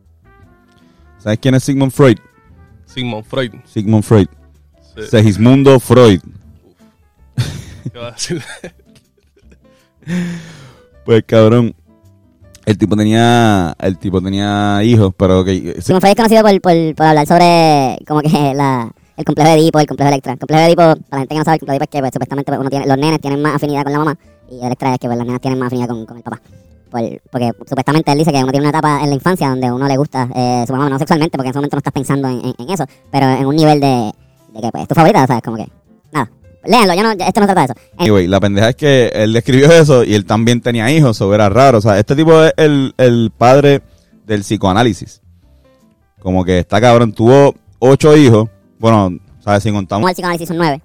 ¿Sabes 1.18 1.38
quién 1.40 1.54
es 1.54 1.64
Sigmund 1.64 1.92
Freud? 1.92 2.18
Sigmund 2.86 3.24
Freud. 3.24 3.52
Sigmund 3.64 4.04
Freud. 4.04 4.28
Sí. 4.96 5.02
Segismundo 5.10 5.78
Freud. 5.80 6.20
¿Qué 7.92 7.98
va 7.98 8.08
a 8.08 8.12
decir? 8.12 8.42
Pues 11.04 11.24
cabrón. 11.26 11.74
El 12.66 12.76
tipo 12.76 12.94
tenía. 12.96 13.74
El 13.78 13.96
tipo 13.98 14.20
tenía 14.20 14.82
hijos, 14.84 15.14
pero 15.16 15.42
que. 15.42 15.80
Sigmund 15.80 16.00
Freud 16.02 16.10
es 16.10 16.16
conocido 16.16 16.42
por, 16.42 16.60
por, 16.60 16.94
por 16.94 17.06
hablar 17.06 17.26
sobre 17.26 17.98
como 18.06 18.20
que 18.20 18.52
la, 18.54 18.92
el 19.16 19.24
complejo 19.24 19.50
de 19.50 19.56
Edipo, 19.56 19.80
el 19.80 19.86
complejo 19.86 20.08
de 20.10 20.14
Electra. 20.14 20.32
El 20.34 20.38
complejo 20.38 20.60
de 20.60 20.66
Edipo, 20.68 20.82
para 20.82 20.96
la 21.10 21.18
gente 21.20 21.34
que 21.34 21.38
no 21.38 21.44
sabe, 21.44 21.54
el 21.54 21.60
complejo 21.60 21.72
de 21.72 21.76
Edipo 21.76 21.84
es 21.84 21.90
que 21.90 22.00
pues, 22.00 22.12
supuestamente 22.12 22.50
pues, 22.52 22.60
uno 22.60 22.70
tiene, 22.70 22.86
los 22.86 22.98
nenes 22.98 23.20
tienen 23.20 23.42
más 23.42 23.54
afinidad 23.54 23.84
con 23.84 23.92
la 23.92 23.98
mamá 23.98 24.18
y 24.50 24.64
Electra 24.64 24.92
es 24.92 24.98
que 24.98 25.06
pues, 25.08 25.18
las 25.18 25.26
nenas 25.26 25.40
tienen 25.40 25.58
más 25.58 25.66
afinidad 25.66 25.88
con, 25.88 26.06
con 26.06 26.16
el 26.18 26.22
papá. 26.22 26.40
Por- 26.90 27.20
porque 27.30 27.50
supuestamente 27.68 28.10
él 28.12 28.18
dice 28.18 28.32
que 28.32 28.38
uno 28.38 28.50
tiene 28.50 28.60
una 28.66 28.70
etapa 28.70 29.00
en 29.02 29.08
la 29.10 29.14
infancia 29.14 29.48
donde 29.48 29.70
uno 29.70 29.86
le 29.86 29.96
gusta 29.96 30.28
eh, 30.34 30.64
su 30.66 30.72
mamá, 30.72 30.88
no 30.88 30.98
sexualmente, 30.98 31.36
porque 31.36 31.48
en 31.48 31.50
ese 31.50 31.58
momento 31.58 31.76
no 31.76 31.78
estás 31.78 31.92
pensando 31.92 32.28
en, 32.28 32.40
en- 32.46 32.54
en 32.58 32.70
eso, 32.70 32.84
pero 33.10 33.26
en 33.28 33.46
un 33.46 33.54
nivel 33.56 33.80
de, 33.80 34.12
de 34.54 34.60
que 34.60 34.70
pues, 34.70 34.82
es 34.82 34.88
tu 34.88 34.94
favorita, 34.94 35.26
¿sabes? 35.26 35.42
Como 35.42 35.56
que, 35.58 35.68
nada. 36.12 36.30
Léanlo, 36.64 36.94
yo 36.94 37.02
no, 37.02 37.10
esto 37.12 37.40
no 37.40 37.46
trata 37.46 37.60
de 37.60 37.64
eso. 37.66 37.74
Anyway, 37.98 38.26
la 38.26 38.40
pendeja 38.40 38.70
es 38.70 38.76
que 38.76 39.08
él 39.14 39.34
escribió 39.36 39.70
eso 39.70 40.02
y 40.04 40.14
él 40.14 40.24
también 40.26 40.60
tenía 40.60 40.90
hijos, 40.90 41.16
eso 41.16 41.32
era 41.34 41.48
raro. 41.48 41.78
O 41.78 41.80
sea, 41.80 41.98
este 41.98 42.16
tipo 42.16 42.42
es 42.42 42.52
el, 42.56 42.94
el 42.98 43.30
padre 43.36 43.82
del 44.26 44.40
psicoanálisis. 44.42 45.22
Como 46.20 46.44
que 46.44 46.58
está 46.58 46.80
cabrón, 46.80 47.12
tuvo 47.12 47.54
ocho 47.78 48.16
hijos. 48.16 48.48
Bueno, 48.78 49.18
¿sabes? 49.40 49.62
Si 49.62 49.70
contamos. 49.70 50.00
Como 50.00 50.08
el 50.08 50.14
psicoanálisis 50.14 50.48
son 50.48 50.56
nueve. 50.58 50.82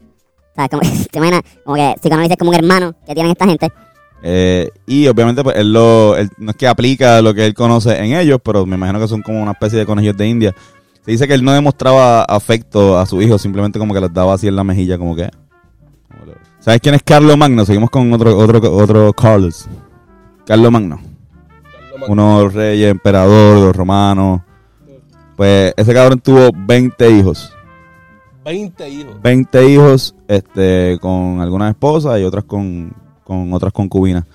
¿Sabes? 0.55 0.69
Como 0.69 0.81
que, 0.81 0.89
te 1.11 1.17
imaginas, 1.17 1.41
como 1.65 1.75
que 1.75 1.95
psicoanálisis 1.99 2.31
es 2.33 2.37
como 2.37 2.51
un 2.51 2.55
hermano 2.55 2.93
que 3.05 3.13
tienen 3.15 3.31
esta 3.31 3.45
gente. 3.47 3.71
Eh, 4.25 4.69
y 4.87 5.05
obviamente, 5.07 5.43
pues 5.43 5.57
él, 5.57 5.73
lo, 5.73 6.15
él 6.15 6.29
no 6.37 6.51
es 6.51 6.57
que 6.57 6.65
aplica 6.65 7.21
lo 7.21 7.33
que 7.33 7.45
él 7.45 7.53
conoce 7.53 7.97
en 7.97 8.15
ellos, 8.15 8.39
pero 8.41 8.65
me 8.65 8.77
imagino 8.77 8.99
que 8.99 9.07
son 9.09 9.21
como 9.21 9.41
una 9.41 9.51
especie 9.51 9.79
de 9.79 9.85
conejos 9.85 10.15
de 10.15 10.27
India. 10.27 10.55
Se 11.01 11.11
dice 11.11 11.27
que 11.27 11.33
él 11.33 11.43
no 11.43 11.51
demostraba 11.51 12.23
afecto 12.23 12.97
a 12.97 13.05
sus 13.05 13.21
hijos, 13.21 13.41
simplemente 13.41 13.77
como 13.77 13.93
que 13.93 13.99
les 13.99 14.13
daba 14.13 14.33
así 14.33 14.47
en 14.47 14.55
la 14.55 14.63
mejilla, 14.63 14.97
como 14.97 15.13
que. 15.13 15.29
¿Sabes 16.61 16.79
quién 16.79 16.95
es 16.95 17.03
Carlos 17.03 17.37
Magno? 17.37 17.65
Seguimos 17.65 17.89
con 17.89 18.11
otro, 18.13 18.37
otro, 18.37 18.73
otro 18.73 19.11
Carlos. 19.11 19.67
Carlos 20.45 20.71
Magno. 20.71 21.01
Unos 22.07 22.53
reyes, 22.53 22.89
emperador, 22.89 23.59
los 23.59 23.75
romanos. 23.75 24.41
Pues 25.35 25.73
ese 25.75 25.93
cabrón 25.93 26.19
tuvo 26.19 26.49
20 26.55 27.11
hijos. 27.11 27.53
20 28.45 28.89
hijos. 28.89 29.21
20 29.21 29.69
hijos 29.69 30.15
este, 30.29 30.97
con 31.01 31.41
algunas 31.41 31.71
esposas 31.71 32.21
y 32.21 32.23
otras 32.23 32.45
con, 32.45 32.93
con 33.23 33.51
otras 33.53 33.73
concubinas. 33.73 34.25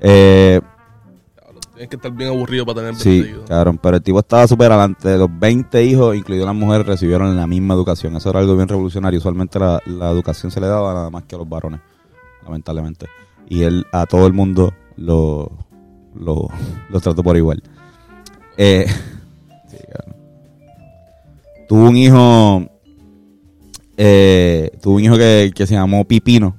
Eh, 0.00 0.60
Tienes 1.74 1.90
que 1.90 1.96
estar 1.96 2.10
bien 2.10 2.30
aburrido 2.30 2.64
para 2.64 2.76
tener 2.80 2.92
20 2.94 3.02
sí, 3.02 3.30
hijos. 3.30 3.48
cabrón, 3.48 3.78
pero 3.82 3.96
el 3.96 4.02
tipo 4.02 4.18
estaba 4.18 4.46
súper 4.48 4.72
adelante. 4.72 5.10
De 5.10 5.18
los 5.18 5.28
20 5.38 5.84
hijos, 5.84 6.16
incluidas 6.16 6.46
las 6.46 6.54
mujeres, 6.54 6.86
recibieron 6.86 7.36
la 7.36 7.46
misma 7.46 7.74
educación. 7.74 8.16
Eso 8.16 8.30
era 8.30 8.38
algo 8.40 8.56
bien 8.56 8.66
revolucionario. 8.66 9.18
Usualmente 9.18 9.58
la, 9.58 9.82
la 9.84 10.10
educación 10.10 10.50
se 10.50 10.58
le 10.58 10.68
daba 10.68 10.94
nada 10.94 11.10
más 11.10 11.24
que 11.24 11.34
a 11.34 11.38
los 11.38 11.46
varones, 11.48 11.80
lamentablemente. 12.44 13.08
Y 13.48 13.62
él 13.62 13.84
a 13.92 14.06
todo 14.06 14.26
el 14.26 14.32
mundo 14.32 14.72
lo, 14.96 15.52
lo, 16.14 16.48
lo 16.88 17.00
trató 17.00 17.22
por 17.22 17.36
igual. 17.36 17.62
Eh, 18.56 18.86
sí, 19.68 19.76
cabrón. 19.92 20.16
Tuvo 21.68 21.88
un 21.90 21.96
hijo, 21.96 22.66
eh, 23.98 24.70
tuvo 24.80 24.94
un 24.96 25.04
hijo 25.04 25.16
que, 25.18 25.52
que 25.54 25.66
se 25.66 25.74
llamó 25.74 26.04
Pipino. 26.06 26.56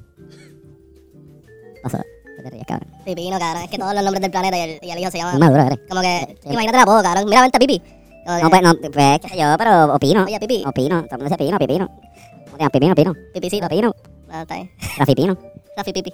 Pasó. 1.90 2.04
¿Qué 2.38 2.44
te 2.44 2.50
ríes, 2.50 2.66
cabrón? 2.68 2.90
Pipino, 3.06 3.40
cabrón. 3.40 3.64
Es 3.64 3.70
que 3.70 3.78
todos 3.78 3.94
los 3.94 4.04
nombres 4.04 4.22
del 4.22 4.32
planeta 4.32 4.58
y 4.58 4.62
el, 4.62 4.80
y 4.82 4.92
el 4.92 5.00
hijo 5.00 5.12
se 5.12 5.18
llaman. 5.18 5.40
Maduro, 5.40 5.64
eres. 5.64 5.80
Como 5.90 6.02
que. 6.02 6.38
Imagínate 6.46 6.78
la 6.78 6.86
poco, 6.86 7.02
cabrón. 7.04 7.26
Mira, 7.26 7.42
vente 7.42 7.58
a 7.58 7.60
Pipi. 7.60 7.80
Como 8.26 8.38
No, 8.38 8.44
que- 8.44 8.50
pues, 8.50 8.62
no, 8.62 8.76
pues, 8.92 9.20
qué 9.22 9.30
sé 9.30 9.38
yo, 9.38 9.56
pero 9.58 9.94
opino. 9.96 10.24
Oye, 10.26 10.40
Pipi. 10.40 10.64
Opino. 10.66 11.04
Todo 11.04 11.16
el 11.16 11.18
mundo 11.24 11.26
dice 11.26 11.38
Pino, 11.38 11.58
Pipino. 11.60 11.88
¿Cómo 11.88 12.58
te 12.58 12.60
llamas? 12.60 12.72
Pipino, 12.72 12.96
Pino. 12.96 13.14
Pipicito. 13.34 13.68
Pino. 13.70 13.96
Ah, 14.30 14.42
está 14.42 14.56
bien. 14.56 14.72
Rafi 14.98 15.16
Pino. 15.16 15.38
Rafi 15.78 15.94
Pipi. 15.94 16.14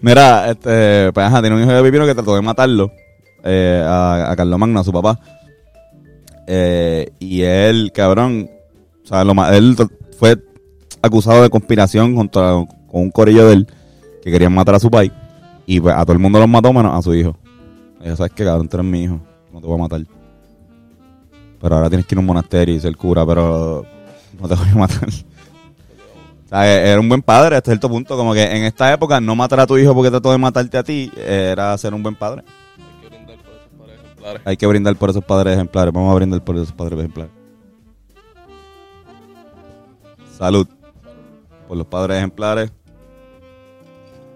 Mira, 0.00 0.50
este, 0.50 1.12
pues 1.12 1.26
ajá, 1.26 1.40
tiene 1.40 1.56
un 1.56 1.62
hijo 1.62 1.72
de 1.72 1.82
Pipino 1.82 2.06
que 2.06 2.14
trató 2.14 2.34
de 2.34 2.42
matarlo 2.42 2.90
eh, 3.44 3.82
a, 3.86 4.30
a 4.32 4.36
Carlos 4.36 4.58
Magno, 4.58 4.80
a 4.80 4.84
su 4.84 4.92
papá. 4.92 5.18
Eh, 6.46 7.10
y 7.20 7.42
él, 7.42 7.92
cabrón, 7.94 8.50
o 9.04 9.06
sea, 9.06 9.24
lo, 9.24 9.34
ma- 9.34 9.54
él 9.56 9.76
fue 10.18 10.36
acusado 11.02 11.42
de 11.42 11.50
conspiración 11.50 12.14
contra, 12.16 12.50
con 12.90 13.00
un 13.02 13.10
corillo 13.10 13.46
de 13.46 13.52
él 13.54 13.66
que 14.22 14.30
querían 14.30 14.54
matar 14.54 14.76
a 14.76 14.80
su 14.80 14.90
país. 14.90 15.12
Y 15.66 15.80
pues, 15.80 15.94
a 15.94 16.02
todo 16.02 16.12
el 16.12 16.18
mundo 16.18 16.38
los 16.38 16.48
mató 16.48 16.72
menos 16.72 16.96
a 16.96 17.02
su 17.02 17.14
hijo. 17.14 17.36
Yo, 18.04 18.16
¿sabes 18.16 18.32
qué, 18.32 18.44
cabrón? 18.44 18.68
Tú 18.68 18.76
eres 18.76 18.90
mi 18.90 19.04
hijo, 19.04 19.20
no 19.52 19.60
te 19.60 19.66
voy 19.66 19.76
a 19.76 19.82
matar. 19.82 20.02
Pero 21.60 21.76
ahora 21.76 21.88
tienes 21.88 22.06
que 22.06 22.14
ir 22.14 22.18
a 22.18 22.20
un 22.20 22.26
monasterio 22.26 22.74
y 22.74 22.80
ser 22.80 22.96
cura, 22.96 23.24
pero 23.24 23.84
no 24.40 24.48
te 24.48 24.54
voy 24.54 24.68
a 24.68 24.74
matar. 24.74 25.08
O 25.08 26.48
sea, 26.48 26.66
era 26.66 27.00
un 27.00 27.08
buen 27.08 27.22
padre 27.22 27.56
hasta 27.56 27.70
cierto 27.70 27.88
punto. 27.88 28.16
Como 28.16 28.34
que 28.34 28.42
en 28.42 28.64
esta 28.64 28.92
época 28.92 29.20
no 29.20 29.36
matar 29.36 29.60
a 29.60 29.66
tu 29.66 29.78
hijo 29.78 29.94
porque 29.94 30.10
trató 30.10 30.32
de 30.32 30.38
matarte 30.38 30.76
a 30.78 30.82
ti 30.82 31.10
era 31.16 31.76
ser 31.78 31.94
un 31.94 32.02
buen 32.02 32.14
padre. 32.14 32.42
Hay 34.44 34.56
que 34.56 34.66
brindar 34.66 34.96
por 34.96 35.10
esos 35.10 35.24
padres 35.24 35.54
ejemplares. 35.54 35.92
Vamos 35.92 36.12
a 36.12 36.14
brindar 36.14 36.42
por 36.44 36.56
esos 36.56 36.72
padres 36.72 36.98
ejemplares. 36.98 37.32
Salud. 40.36 40.66
Por 41.68 41.76
los 41.76 41.86
padres 41.86 42.18
ejemplares. 42.18 42.72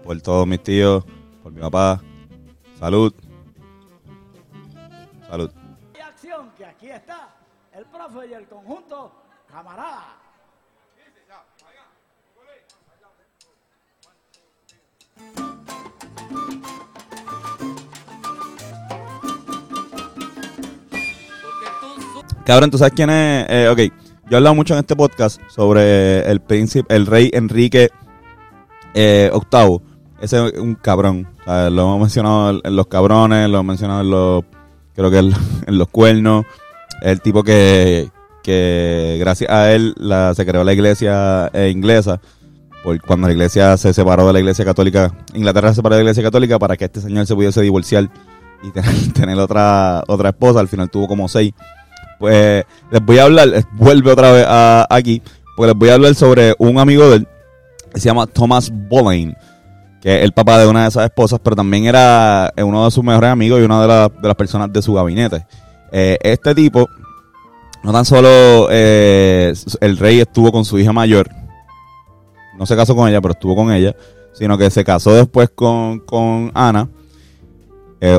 Por 0.07 0.21
todos 0.21 0.47
mis 0.47 0.63
tíos. 0.63 1.03
Por 1.43 1.51
mi 1.51 1.59
papá. 1.59 2.01
Salud. 2.79 3.13
Salud. 5.29 5.51
Y 5.93 5.99
acción, 5.99 6.49
que 6.57 6.65
aquí 6.65 6.89
está 6.89 7.35
el 7.73 7.83
profe 7.87 8.27
y 8.29 8.33
el 8.33 8.47
conjunto 8.47 9.11
camarada. 9.51 10.15
Cabrón, 22.45 22.71
¿tú 22.71 22.77
sabes 22.77 22.93
quién 22.93 23.09
es? 23.09 23.45
Eh, 23.49 23.67
ok, 23.67 23.77
yo 24.29 24.31
he 24.31 24.35
hablado 24.37 24.55
mucho 24.55 24.73
en 24.73 24.79
este 24.79 24.95
podcast 24.95 25.41
sobre 25.49 26.21
el 26.31 26.39
príncipe, 26.39 26.95
el 26.95 27.05
rey 27.05 27.29
Enrique 27.33 27.89
eh, 28.93 29.29
VIII. 29.51 29.86
Ese 30.21 30.47
es 30.47 30.53
un 30.59 30.75
cabrón. 30.75 31.27
Lo 31.45 31.67
hemos 31.67 31.99
mencionado 31.99 32.59
en 32.63 32.75
los 32.75 32.87
cabrones, 32.87 33.49
lo 33.49 33.57
hemos 33.59 33.65
mencionado 33.65 34.01
en 34.01 34.09
los, 34.09 34.43
creo 34.95 35.11
que 35.11 35.19
en, 35.19 35.77
los 35.77 35.87
cuernos. 35.91 36.45
El 37.01 37.21
tipo 37.21 37.43
que, 37.43 38.09
que 38.43 39.17
gracias 39.19 39.51
a 39.51 39.71
él 39.71 39.93
se 40.35 40.45
creó 40.45 40.63
la 40.63 40.73
iglesia 40.73 41.49
eh, 41.53 41.69
inglesa. 41.69 42.19
Por 42.83 42.99
cuando 43.01 43.27
la 43.27 43.33
iglesia 43.33 43.75
se 43.77 43.93
separó 43.93 44.27
de 44.27 44.33
la 44.33 44.39
iglesia 44.39 44.63
católica, 44.65 45.11
Inglaterra 45.33 45.69
se 45.69 45.75
separó 45.75 45.95
de 45.95 46.03
la 46.03 46.09
iglesia 46.09 46.23
católica 46.23 46.57
para 46.57 46.77
que 46.77 46.85
este 46.85 47.01
señor 47.01 47.25
se 47.27 47.35
pudiese 47.35 47.61
divorciar 47.61 48.09
y 48.63 48.71
tener, 49.11 49.37
otra, 49.39 50.03
otra 50.07 50.29
esposa. 50.29 50.59
Al 50.59 50.67
final 50.67 50.89
tuvo 50.89 51.07
como 51.07 51.27
seis. 51.27 51.53
Pues 52.19 52.65
les 52.89 53.05
voy 53.05 53.19
a 53.19 53.23
hablar, 53.23 53.49
eh, 53.53 53.63
vuelve 53.73 54.11
otra 54.11 54.31
vez 54.31 54.45
a- 54.47 54.87
aquí, 54.89 55.21
pues 55.55 55.67
les 55.69 55.77
voy 55.77 55.89
a 55.89 55.93
hablar 55.95 56.15
sobre 56.15 56.55
un 56.57 56.79
amigo 56.79 57.07
de 57.09 57.17
él 57.17 57.27
se 57.93 58.01
llama 58.09 58.27
Thomas 58.27 58.71
Boleyn, 58.71 59.35
el 60.23 60.31
papá 60.31 60.57
de 60.57 60.67
una 60.67 60.83
de 60.83 60.87
esas 60.87 61.03
esposas, 61.05 61.39
pero 61.43 61.55
también 61.55 61.85
era 61.85 62.51
eh, 62.55 62.63
uno 62.63 62.85
de 62.85 62.91
sus 62.91 63.03
mejores 63.03 63.29
amigos 63.29 63.59
y 63.59 63.63
una 63.63 63.81
de, 63.81 63.87
las- 63.87 64.35
personas 64.35 64.71
de 64.71 64.81
su 64.81 64.93
gabinete. 64.93 65.45
Eh, 65.91 66.17
este 66.21 66.55
tipo, 66.55 66.87
no 67.83 67.91
tan 67.91 68.05
solo 68.05 68.67
eh, 68.71 69.53
el 69.81 69.97
rey 69.97 70.19
estuvo 70.21 70.51
con 70.51 70.63
su 70.65 70.79
hija 70.79 70.93
mayor, 70.93 71.29
no 72.57 72.65
se 72.65 72.75
casó 72.75 72.95
con 72.95 73.09
ella, 73.09 73.19
pero 73.21 73.33
estuvo 73.33 73.55
con 73.55 73.71
ella, 73.71 73.95
sino 74.33 74.57
que 74.57 74.69
se 74.69 74.85
casó 74.85 75.13
después 75.13 75.49
con, 75.53 75.99
con 75.99 76.51
Ana, 76.53 76.87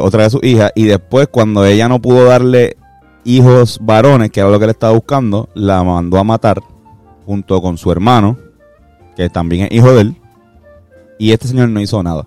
otra 0.02 0.24
de 0.24 0.30
sus 0.30 0.42
hijas, 0.44 0.72
y 0.74 0.84
después 0.84 1.28
cuando 1.28 1.64
ella 1.64 1.88
no 1.88 2.00
pudo 2.02 2.24
darle 2.24 2.76
hijos 3.24 3.78
varones, 3.80 4.30
que 4.30 4.40
era 4.40 4.48
lo 4.50 4.58
que 4.58 4.64
él 4.64 4.70
estaba 4.70 4.92
buscando, 4.92 5.48
la 5.54 5.82
mandó 5.84 6.18
a 6.18 6.24
matar 6.24 6.60
junto 7.24 7.60
con 7.62 7.78
su 7.78 7.90
hermano, 7.92 8.36
que 9.16 9.28
también 9.28 9.66
es 9.66 9.72
hijo 9.72 9.92
de 9.92 10.00
él, 10.02 10.16
y 11.18 11.32
este 11.32 11.48
señor 11.48 11.68
no 11.68 11.80
hizo 11.80 12.02
nada. 12.02 12.26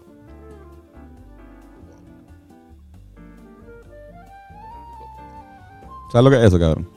¿Sabes 6.11 6.25
lo 6.25 6.29
que 6.29 6.37
es 6.37 6.43
eso, 6.43 6.59
cabrón? 6.59 6.89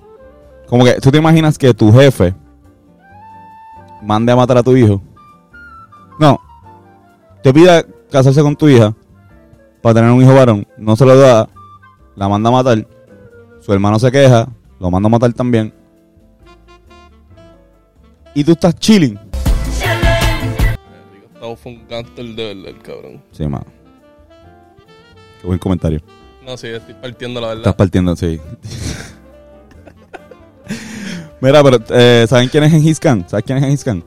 Como 0.69 0.85
que 0.85 0.95
tú 1.01 1.11
te 1.13 1.19
imaginas 1.19 1.57
que 1.57 1.73
tu 1.73 1.93
jefe 1.93 2.35
mande 4.03 4.33
a 4.33 4.37
matar 4.37 4.59
a 4.59 4.63
tu 4.63 4.77
hijo. 4.77 5.01
No. 6.19 6.41
Te 7.43 7.53
pida 7.53 7.85
casarse 8.11 8.43
con 8.43 8.57
tu 8.57 8.69
hija 8.69 8.93
para 9.83 9.95
tener 9.95 10.11
un 10.11 10.21
hijo 10.21 10.35
varón. 10.35 10.67
No 10.77 10.97
se 10.97 11.05
lo 11.05 11.17
da. 11.17 11.49
La 12.17 12.29
manda 12.29 12.49
a 12.49 12.53
matar. 12.53 12.87
Su 13.61 13.73
hermano 13.73 13.99
se 14.01 14.11
queja. 14.11 14.49
Lo 14.81 14.91
manda 14.91 15.07
a 15.07 15.11
matar 15.11 15.33
también. 15.33 15.73
Y 18.35 18.43
tú 18.43 18.53
estás 18.53 18.75
chilling. 18.77 19.19
Fue 21.57 21.73
un 21.73 21.87
gánster 21.89 22.25
de 22.25 22.55
verdad, 22.55 22.69
el 22.69 22.79
cabrón. 22.83 23.23
Sí, 23.33 23.47
mano. 23.47 23.67
Qué 25.41 25.47
buen 25.47 25.59
comentario. 25.59 26.01
No, 26.45 26.57
sí, 26.57 26.69
estoy 26.69 26.95
partiendo 26.95 27.41
la 27.41 27.49
verdad. 27.49 27.63
Estás 27.63 27.75
partiendo, 27.75 28.17
sí. 28.17 28.41
Mira, 31.41 31.63
pero 31.63 31.79
eh, 31.91 32.27
¿saben 32.29 32.49
quién 32.49 32.65
es 32.65 32.73
Gengis 32.73 32.99
Khan? 32.99 33.25
¿Sabes 33.29 33.45
quién 33.45 33.59
es 33.59 33.65
Gengis 33.65 33.85
Khan? 33.85 34.03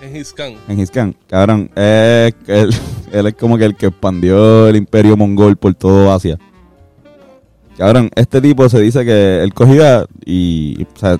Gengis 0.00 0.32
Khan. 0.32 0.54
Gengis 0.66 0.90
Khan, 0.90 1.14
cabrón. 1.28 1.70
eh, 1.76 2.32
él, 2.46 2.70
él 3.12 3.26
es 3.26 3.34
como 3.34 3.56
que 3.58 3.64
el 3.66 3.76
que 3.76 3.86
expandió 3.86 4.68
el 4.68 4.76
imperio 4.76 5.16
mongol 5.16 5.56
por 5.56 5.74
todo 5.74 6.12
Asia. 6.12 6.38
Cabrón, 7.76 8.10
este 8.14 8.40
tipo 8.40 8.68
se 8.68 8.80
dice 8.80 9.04
que 9.04 9.42
él 9.42 9.54
cogía 9.54 10.04
y, 10.24 10.82
o 10.82 10.98
sea, 10.98 11.18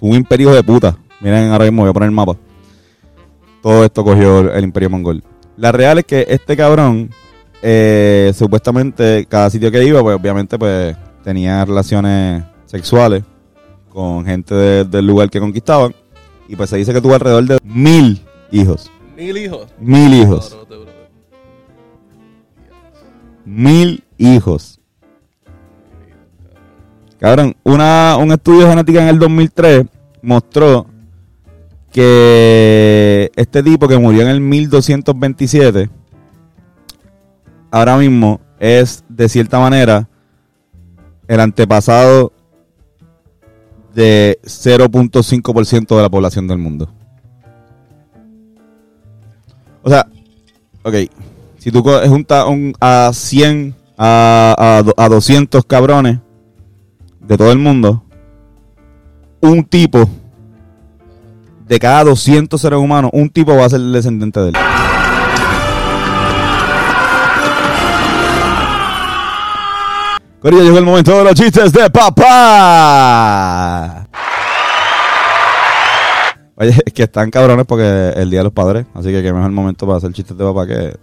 un 0.00 0.14
imperio 0.14 0.52
de 0.52 0.62
puta. 0.62 0.96
Miren, 1.20 1.50
ahora 1.50 1.64
mismo 1.64 1.82
voy 1.82 1.90
a 1.90 1.94
poner 1.94 2.08
el 2.08 2.14
mapa. 2.14 2.36
Todo 3.64 3.82
esto 3.82 4.04
cogió 4.04 4.52
el 4.52 4.62
imperio 4.62 4.90
mongol. 4.90 5.24
La 5.56 5.72
real 5.72 5.96
es 5.98 6.04
que 6.04 6.26
este 6.28 6.54
cabrón, 6.54 7.08
eh, 7.62 8.30
supuestamente, 8.36 9.24
cada 9.26 9.48
sitio 9.48 9.70
que 9.72 9.82
iba, 9.82 10.02
pues 10.02 10.16
obviamente, 10.20 10.58
pues 10.58 10.94
tenía 11.24 11.64
relaciones 11.64 12.44
sexuales 12.66 13.24
con 13.88 14.26
gente 14.26 14.54
de- 14.54 14.84
del 14.84 15.06
lugar 15.06 15.30
que 15.30 15.40
conquistaban. 15.40 15.94
Y 16.46 16.56
pues 16.56 16.68
se 16.68 16.76
dice 16.76 16.92
que 16.92 17.00
tuvo 17.00 17.14
alrededor 17.14 17.44
de 17.46 17.58
mil 17.64 18.22
hijos. 18.52 18.90
Mil 19.16 19.34
hijos. 19.38 19.66
Mil 19.80 20.12
hijos. 20.12 20.58
Mil 23.46 24.04
hijos. 24.18 24.78
Cabrón, 27.18 27.56
una, 27.62 28.18
un 28.20 28.30
estudio 28.32 28.64
de 28.64 28.70
genética 28.70 29.00
en 29.02 29.08
el 29.08 29.18
2003 29.18 29.86
mostró 30.20 30.86
que 31.94 33.30
este 33.36 33.62
tipo 33.62 33.86
que 33.86 33.96
murió 33.96 34.22
en 34.22 34.28
el 34.28 34.40
1227, 34.40 35.88
ahora 37.70 37.96
mismo 37.96 38.40
es 38.58 39.04
de 39.08 39.28
cierta 39.28 39.60
manera 39.60 40.08
el 41.28 41.38
antepasado 41.38 42.32
de 43.94 44.40
0.5% 44.42 45.96
de 45.96 46.02
la 46.02 46.08
población 46.08 46.48
del 46.48 46.58
mundo. 46.58 46.92
O 49.84 49.88
sea, 49.88 50.04
ok, 50.82 50.94
Si 51.58 51.70
tú 51.70 51.80
juntas 51.84 52.44
un, 52.48 52.74
a 52.80 53.12
100, 53.14 53.72
a, 53.96 54.82
a, 54.98 55.04
a 55.04 55.08
200 55.08 55.64
cabrones 55.64 56.18
de 57.20 57.36
todo 57.36 57.52
el 57.52 57.58
mundo, 57.58 58.02
un 59.40 59.62
tipo, 59.62 60.08
de 61.66 61.78
cada 61.78 62.04
200 62.04 62.60
seres 62.60 62.78
humanos, 62.78 63.10
un 63.14 63.30
tipo 63.30 63.56
va 63.56 63.64
a 63.64 63.68
ser 63.68 63.80
el 63.80 63.92
descendiente 63.92 64.40
de 64.40 64.48
él. 64.48 64.54
Corillo, 70.40 70.62
llegó 70.62 70.78
el 70.78 70.84
momento 70.84 71.16
de 71.16 71.24
los 71.24 71.34
chistes 71.34 71.72
de 71.72 71.88
papá. 71.88 72.36
Oye, 76.56 76.74
es 76.84 76.92
que 76.92 77.04
están 77.04 77.30
cabrones 77.30 77.64
porque 77.66 78.12
el 78.14 78.28
Día 78.28 78.40
de 78.40 78.44
los 78.44 78.52
Padres, 78.52 78.84
así 78.92 79.10
que 79.10 79.22
qué 79.22 79.32
mejor 79.32 79.50
momento 79.52 79.86
para 79.86 79.96
hacer 79.96 80.12
chistes 80.12 80.36
de 80.36 80.44
papá 80.44 80.66
que, 80.66 80.94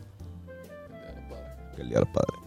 que 1.76 1.82
el 1.82 1.90
Día 1.90 1.98
de 1.98 2.06
los 2.06 2.14
Padres. 2.14 2.40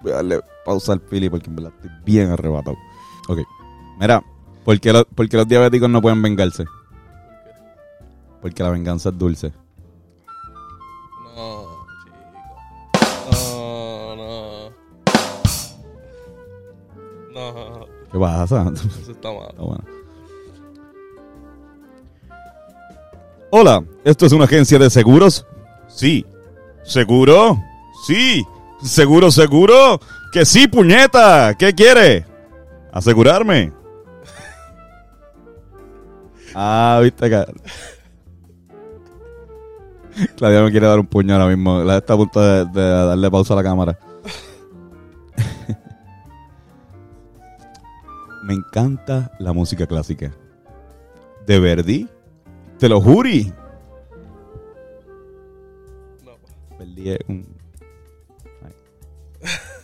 Voy 0.00 0.12
a 0.12 0.14
darle 0.14 0.40
pausa 0.64 0.92
al 0.92 1.00
pili 1.00 1.28
porque 1.28 1.50
en 1.50 1.56
verdad 1.56 1.72
estoy 1.74 1.90
bien 2.04 2.30
arrebatado. 2.30 2.76
Ok, 3.28 3.40
mira, 3.98 4.22
¿por 4.68 4.78
qué, 4.80 4.92
lo- 4.92 5.06
por 5.06 5.26
qué 5.30 5.38
los 5.38 5.48
diabéticos 5.48 5.88
no 5.88 6.02
pueden 6.02 6.20
vengarse? 6.20 6.66
Porque 8.42 8.62
la 8.62 8.68
venganza 8.68 9.08
es 9.08 9.16
dulce. 9.18 9.50
No, 11.34 11.86
chico. 12.04 12.16
No, 13.32 14.16
no. 14.16 14.70
No. 17.32 17.86
¿Qué 18.12 18.18
pasa? 18.18 18.70
Eso 18.74 19.10
está 19.12 19.32
mal. 19.32 19.54
Bueno. 19.56 19.84
Hola, 23.50 23.82
¿esto 24.04 24.26
es 24.26 24.32
una 24.32 24.44
agencia 24.44 24.78
de 24.78 24.90
seguros? 24.90 25.46
Sí. 25.88 26.26
¿Seguro? 26.84 27.58
Sí. 28.06 28.44
¿Seguro, 28.82 29.30
seguro? 29.30 29.98
Que 30.30 30.44
sí, 30.44 30.68
puñeta. 30.68 31.54
¿Qué 31.54 31.72
quiere? 31.74 32.26
Asegurarme. 32.92 33.72
Ah, 36.54 37.00
viste 37.02 37.28
que... 37.28 37.44
Claudia 40.36 40.62
me 40.62 40.70
quiere 40.70 40.86
dar 40.86 40.98
un 40.98 41.06
puño 41.06 41.34
ahora 41.34 41.46
mismo. 41.46 41.82
La 41.82 41.98
está 41.98 42.14
a 42.14 42.16
punto 42.16 42.40
de, 42.40 42.64
de 42.64 42.88
darle 42.88 43.30
pausa 43.30 43.52
a 43.54 43.56
la 43.56 43.62
cámara. 43.62 43.96
Me 48.42 48.54
encanta 48.54 49.30
la 49.38 49.52
música 49.52 49.86
clásica. 49.86 50.32
¿De 51.46 51.60
Verdi? 51.60 52.08
Te 52.78 52.88
lo 52.88 53.00
juri. 53.00 53.52
Perdí 56.78 57.16
un... 57.28 57.46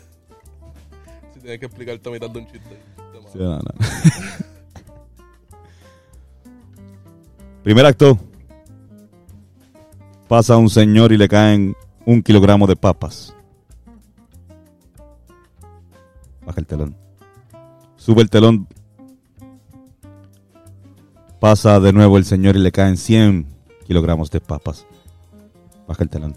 Si 1.34 1.40
tienes 1.40 1.58
que 1.58 1.66
explicarte 1.66 2.08
a 2.08 2.12
mitad 2.12 2.30
de 2.30 2.38
un 2.38 2.46
chiste. 2.46 2.80
Sí, 3.32 3.38
no, 3.38 3.58
no. 3.58 3.60
Primer 7.64 7.86
acto. 7.86 8.18
Pasa 10.28 10.58
un 10.58 10.68
señor 10.68 11.12
y 11.12 11.16
le 11.16 11.28
caen 11.28 11.74
un 12.04 12.22
kilogramo 12.22 12.66
de 12.66 12.76
papas. 12.76 13.34
Baja 16.44 16.60
el 16.60 16.66
telón. 16.66 16.94
Sube 17.96 18.20
el 18.20 18.28
telón. 18.28 18.68
Pasa 21.40 21.80
de 21.80 21.94
nuevo 21.94 22.18
el 22.18 22.26
señor 22.26 22.56
y 22.56 22.58
le 22.58 22.70
caen 22.70 22.98
100 22.98 23.46
kilogramos 23.86 24.30
de 24.30 24.40
papas. 24.42 24.84
Baja 25.88 26.02
el 26.02 26.10
telón. 26.10 26.36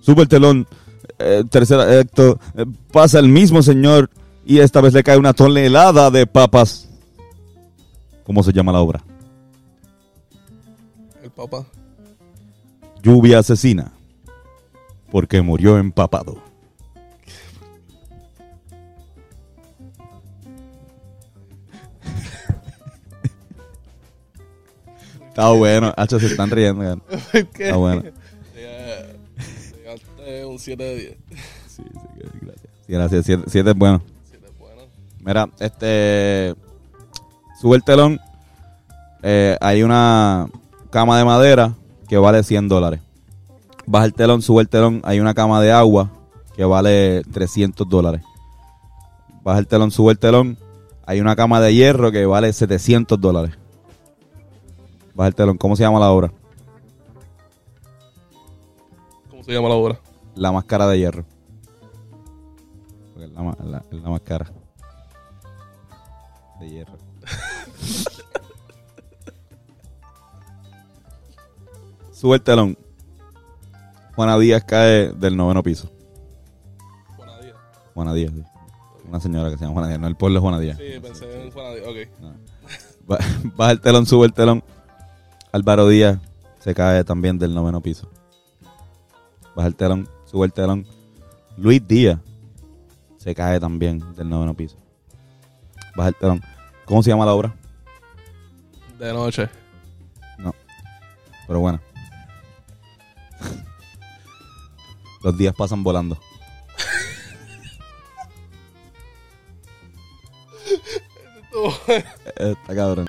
Sube 0.00 0.22
el 0.22 0.28
telón. 0.28 0.66
eh, 1.18 1.44
tercer 1.50 1.78
acto. 1.80 2.38
eh, 2.56 2.64
pasa 2.90 3.18
el 3.18 3.28
mismo 3.28 3.62
señor 3.62 4.08
y 4.46 4.60
esta 4.60 4.80
vez 4.80 4.94
le 4.94 5.02
cae 5.02 5.18
una 5.18 5.34
tonelada 5.34 6.10
de 6.10 6.26
papas. 6.26 6.88
¿Cómo 8.24 8.42
se 8.42 8.52
llama 8.54 8.72
la 8.72 8.80
obra? 8.80 9.04
Papá. 11.34 11.64
Lluvia 13.02 13.38
asesina. 13.38 13.92
Porque 15.10 15.40
murió 15.42 15.78
empapado. 15.78 16.38
Está 25.28 25.50
bueno. 25.50 25.92
Hacho, 25.96 26.18
se 26.18 26.26
están 26.26 26.50
riendo. 26.50 26.82
man. 26.82 27.00
¿Por 27.32 27.46
qué? 27.48 27.64
Está 27.64 27.76
bueno. 27.76 28.02
Llegaste 29.76 30.44
un 30.46 30.58
7 30.58 30.82
de 30.82 30.96
10. 30.96 31.16
Sí, 31.68 31.82
sí, 31.82 31.82
gracias. 32.42 32.70
Sí, 32.86 32.92
gracias. 32.92 33.26
Siete, 33.26 33.42
siete 33.48 33.70
es 33.70 33.76
bueno. 33.76 34.02
Mira, 35.20 35.48
este. 35.60 36.54
Sube 37.60 37.76
el 37.76 37.84
telón. 37.84 38.18
eh, 39.22 39.56
hay 39.60 39.82
una 39.82 40.48
cama 40.90 41.18
de 41.18 41.24
madera 41.24 41.74
que 42.08 42.16
vale 42.18 42.42
100 42.42 42.68
dólares. 42.68 43.00
Baja 43.86 44.04
el 44.04 44.14
telón, 44.14 44.42
sube 44.42 44.62
el 44.62 44.68
telón. 44.68 45.00
Hay 45.04 45.20
una 45.20 45.34
cama 45.34 45.60
de 45.60 45.72
agua 45.72 46.10
que 46.56 46.64
vale 46.64 47.22
300 47.32 47.88
dólares. 47.88 48.22
Baja 49.42 49.58
el 49.58 49.66
telón, 49.66 49.90
sube 49.90 50.12
el 50.12 50.18
telón. 50.18 50.58
Hay 51.06 51.20
una 51.20 51.34
cama 51.34 51.60
de 51.60 51.74
hierro 51.74 52.12
que 52.12 52.26
vale 52.26 52.52
700 52.52 53.20
dólares. 53.20 53.54
Baja 55.14 55.28
el 55.28 55.34
telón. 55.34 55.56
¿Cómo 55.58 55.74
se 55.76 55.82
llama 55.82 55.98
la 55.98 56.10
obra? 56.10 56.32
¿Cómo 59.30 59.42
se 59.42 59.52
llama 59.52 59.68
la 59.68 59.74
obra? 59.74 60.00
La 60.36 60.52
máscara 60.52 60.86
de 60.86 60.98
hierro. 60.98 61.24
Porque 63.12 63.24
es 63.26 63.32
la, 63.32 63.42
ma- 63.42 63.56
la- 63.64 63.82
es 63.90 64.02
la 64.02 64.10
máscara 64.10 64.50
de 66.60 66.68
hierro. 66.70 66.98
Sube 72.20 72.36
el 72.36 72.42
telón. 72.42 72.76
Juana 74.14 74.38
Díaz 74.38 74.62
cae 74.64 75.12
del 75.14 75.36
noveno 75.38 75.62
piso. 75.62 75.90
Juana 77.16 77.38
Díaz. 77.40 77.56
Juana 77.94 78.12
Díaz, 78.14 78.32
sí. 78.34 78.44
Una 79.08 79.20
señora 79.20 79.48
que 79.50 79.56
se 79.56 79.62
llama 79.64 79.72
Juana 79.72 79.88
Díaz. 79.88 80.00
No, 80.00 80.06
el 80.06 80.16
pueblo 80.16 80.38
es 80.38 80.42
Juana 80.42 80.58
Díaz. 80.60 80.76
Sí, 80.76 81.00
pensé 81.00 81.44
en 81.46 81.50
Juana 81.50 81.70
Díaz. 81.70 81.86
Ok. 81.88 81.96
Ba- 83.06 83.18
Baja 83.56 83.70
el 83.72 83.80
telón, 83.80 84.04
sube 84.04 84.26
el 84.26 84.34
telón. 84.34 84.62
Álvaro 85.52 85.88
Díaz 85.88 86.18
se 86.58 86.74
cae 86.74 87.02
también 87.04 87.38
del 87.38 87.54
noveno 87.54 87.80
piso. 87.80 88.10
Baja 89.56 89.68
el 89.68 89.74
telón, 89.74 90.06
sube 90.26 90.44
el 90.44 90.52
telón. 90.52 90.86
Luis 91.56 91.86
Díaz 91.88 92.18
se 93.16 93.34
cae 93.34 93.58
también 93.60 94.14
del 94.14 94.28
noveno 94.28 94.52
piso. 94.52 94.76
Baja 95.96 96.10
el 96.10 96.16
telón. 96.16 96.42
¿Cómo 96.84 97.02
se 97.02 97.08
llama 97.10 97.24
la 97.24 97.32
obra? 97.32 97.54
De 98.98 99.10
noche. 99.14 99.48
No. 100.36 100.54
Pero 101.46 101.60
bueno. 101.60 101.80
Los 105.22 105.36
días 105.36 105.54
pasan 105.54 105.82
volando. 105.82 106.18
Eh, 111.88 112.04
Está 112.36 112.74
cabrón. 112.74 113.06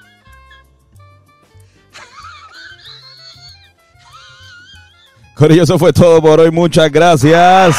Corillo, 5.36 5.64
eso 5.64 5.80
fue 5.80 5.94
todo 5.94 6.22
por 6.22 6.40
hoy. 6.40 6.52
Muchas 6.52 6.92
gracias. 6.92 7.76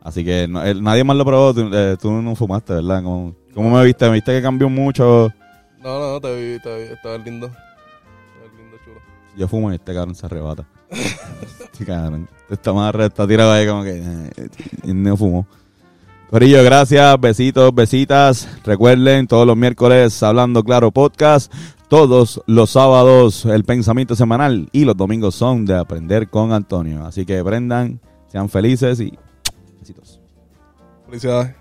Así 0.02 0.22
que 0.22 0.46
no- 0.46 0.62
nadie 0.82 1.02
más 1.04 1.16
lo 1.16 1.24
probó, 1.24 1.54
tú, 1.54 1.70
eh, 1.72 1.96
tú 2.00 2.12
no 2.12 2.34
fumaste, 2.36 2.74
¿verdad? 2.74 3.02
¿Cómo, 3.02 3.34
cómo 3.54 3.70
me 3.70 3.82
viste? 3.84 4.04
¿Me 4.06 4.12
viste 4.12 4.32
que 4.32 4.42
cambió 4.42 4.68
mucho? 4.68 5.30
No, 5.82 5.98
no, 5.98 6.12
no, 6.12 6.20
te 6.20 6.34
vi, 6.36 6.58
te 6.62 6.76
vi, 6.76 6.92
estaba 6.92 7.16
lindo. 7.16 7.46
Estaba 7.46 8.56
lindo, 8.58 8.76
chulo. 8.84 9.00
Yo 9.38 9.48
fumo 9.48 9.72
y 9.72 9.76
este 9.76 9.94
cabrón 9.94 10.14
se 10.14 10.26
arrebata. 10.26 10.66
este 11.74 11.84
cabrón. 11.84 12.28
Está 12.48 12.72
más 12.72 12.94
re- 12.94 13.06
está 13.06 13.26
tirado 13.26 13.52
ahí 13.52 13.66
como 13.66 13.82
que 13.82 14.00
eh, 14.00 14.48
no 14.94 15.16
fumo. 15.16 15.46
Corillo, 16.30 16.62
gracias, 16.64 17.20
besitos, 17.20 17.74
besitas. 17.74 18.48
Recuerden, 18.64 19.26
todos 19.26 19.46
los 19.46 19.56
miércoles 19.56 20.22
Hablando 20.22 20.62
Claro 20.64 20.90
Podcast. 20.90 21.52
Todos 21.88 22.40
los 22.46 22.70
sábados 22.70 23.44
el 23.44 23.62
pensamiento 23.64 24.16
semanal 24.16 24.68
y 24.72 24.84
los 24.84 24.96
domingos 24.96 25.34
son 25.34 25.64
de 25.64 25.76
aprender 25.76 26.28
con 26.28 26.52
Antonio. 26.52 27.04
Así 27.04 27.24
que 27.26 27.38
aprendan, 27.38 28.00
sean 28.28 28.48
felices 28.48 29.00
y 29.00 29.16
besitos. 29.80 30.20
Felicidades. 31.06 31.54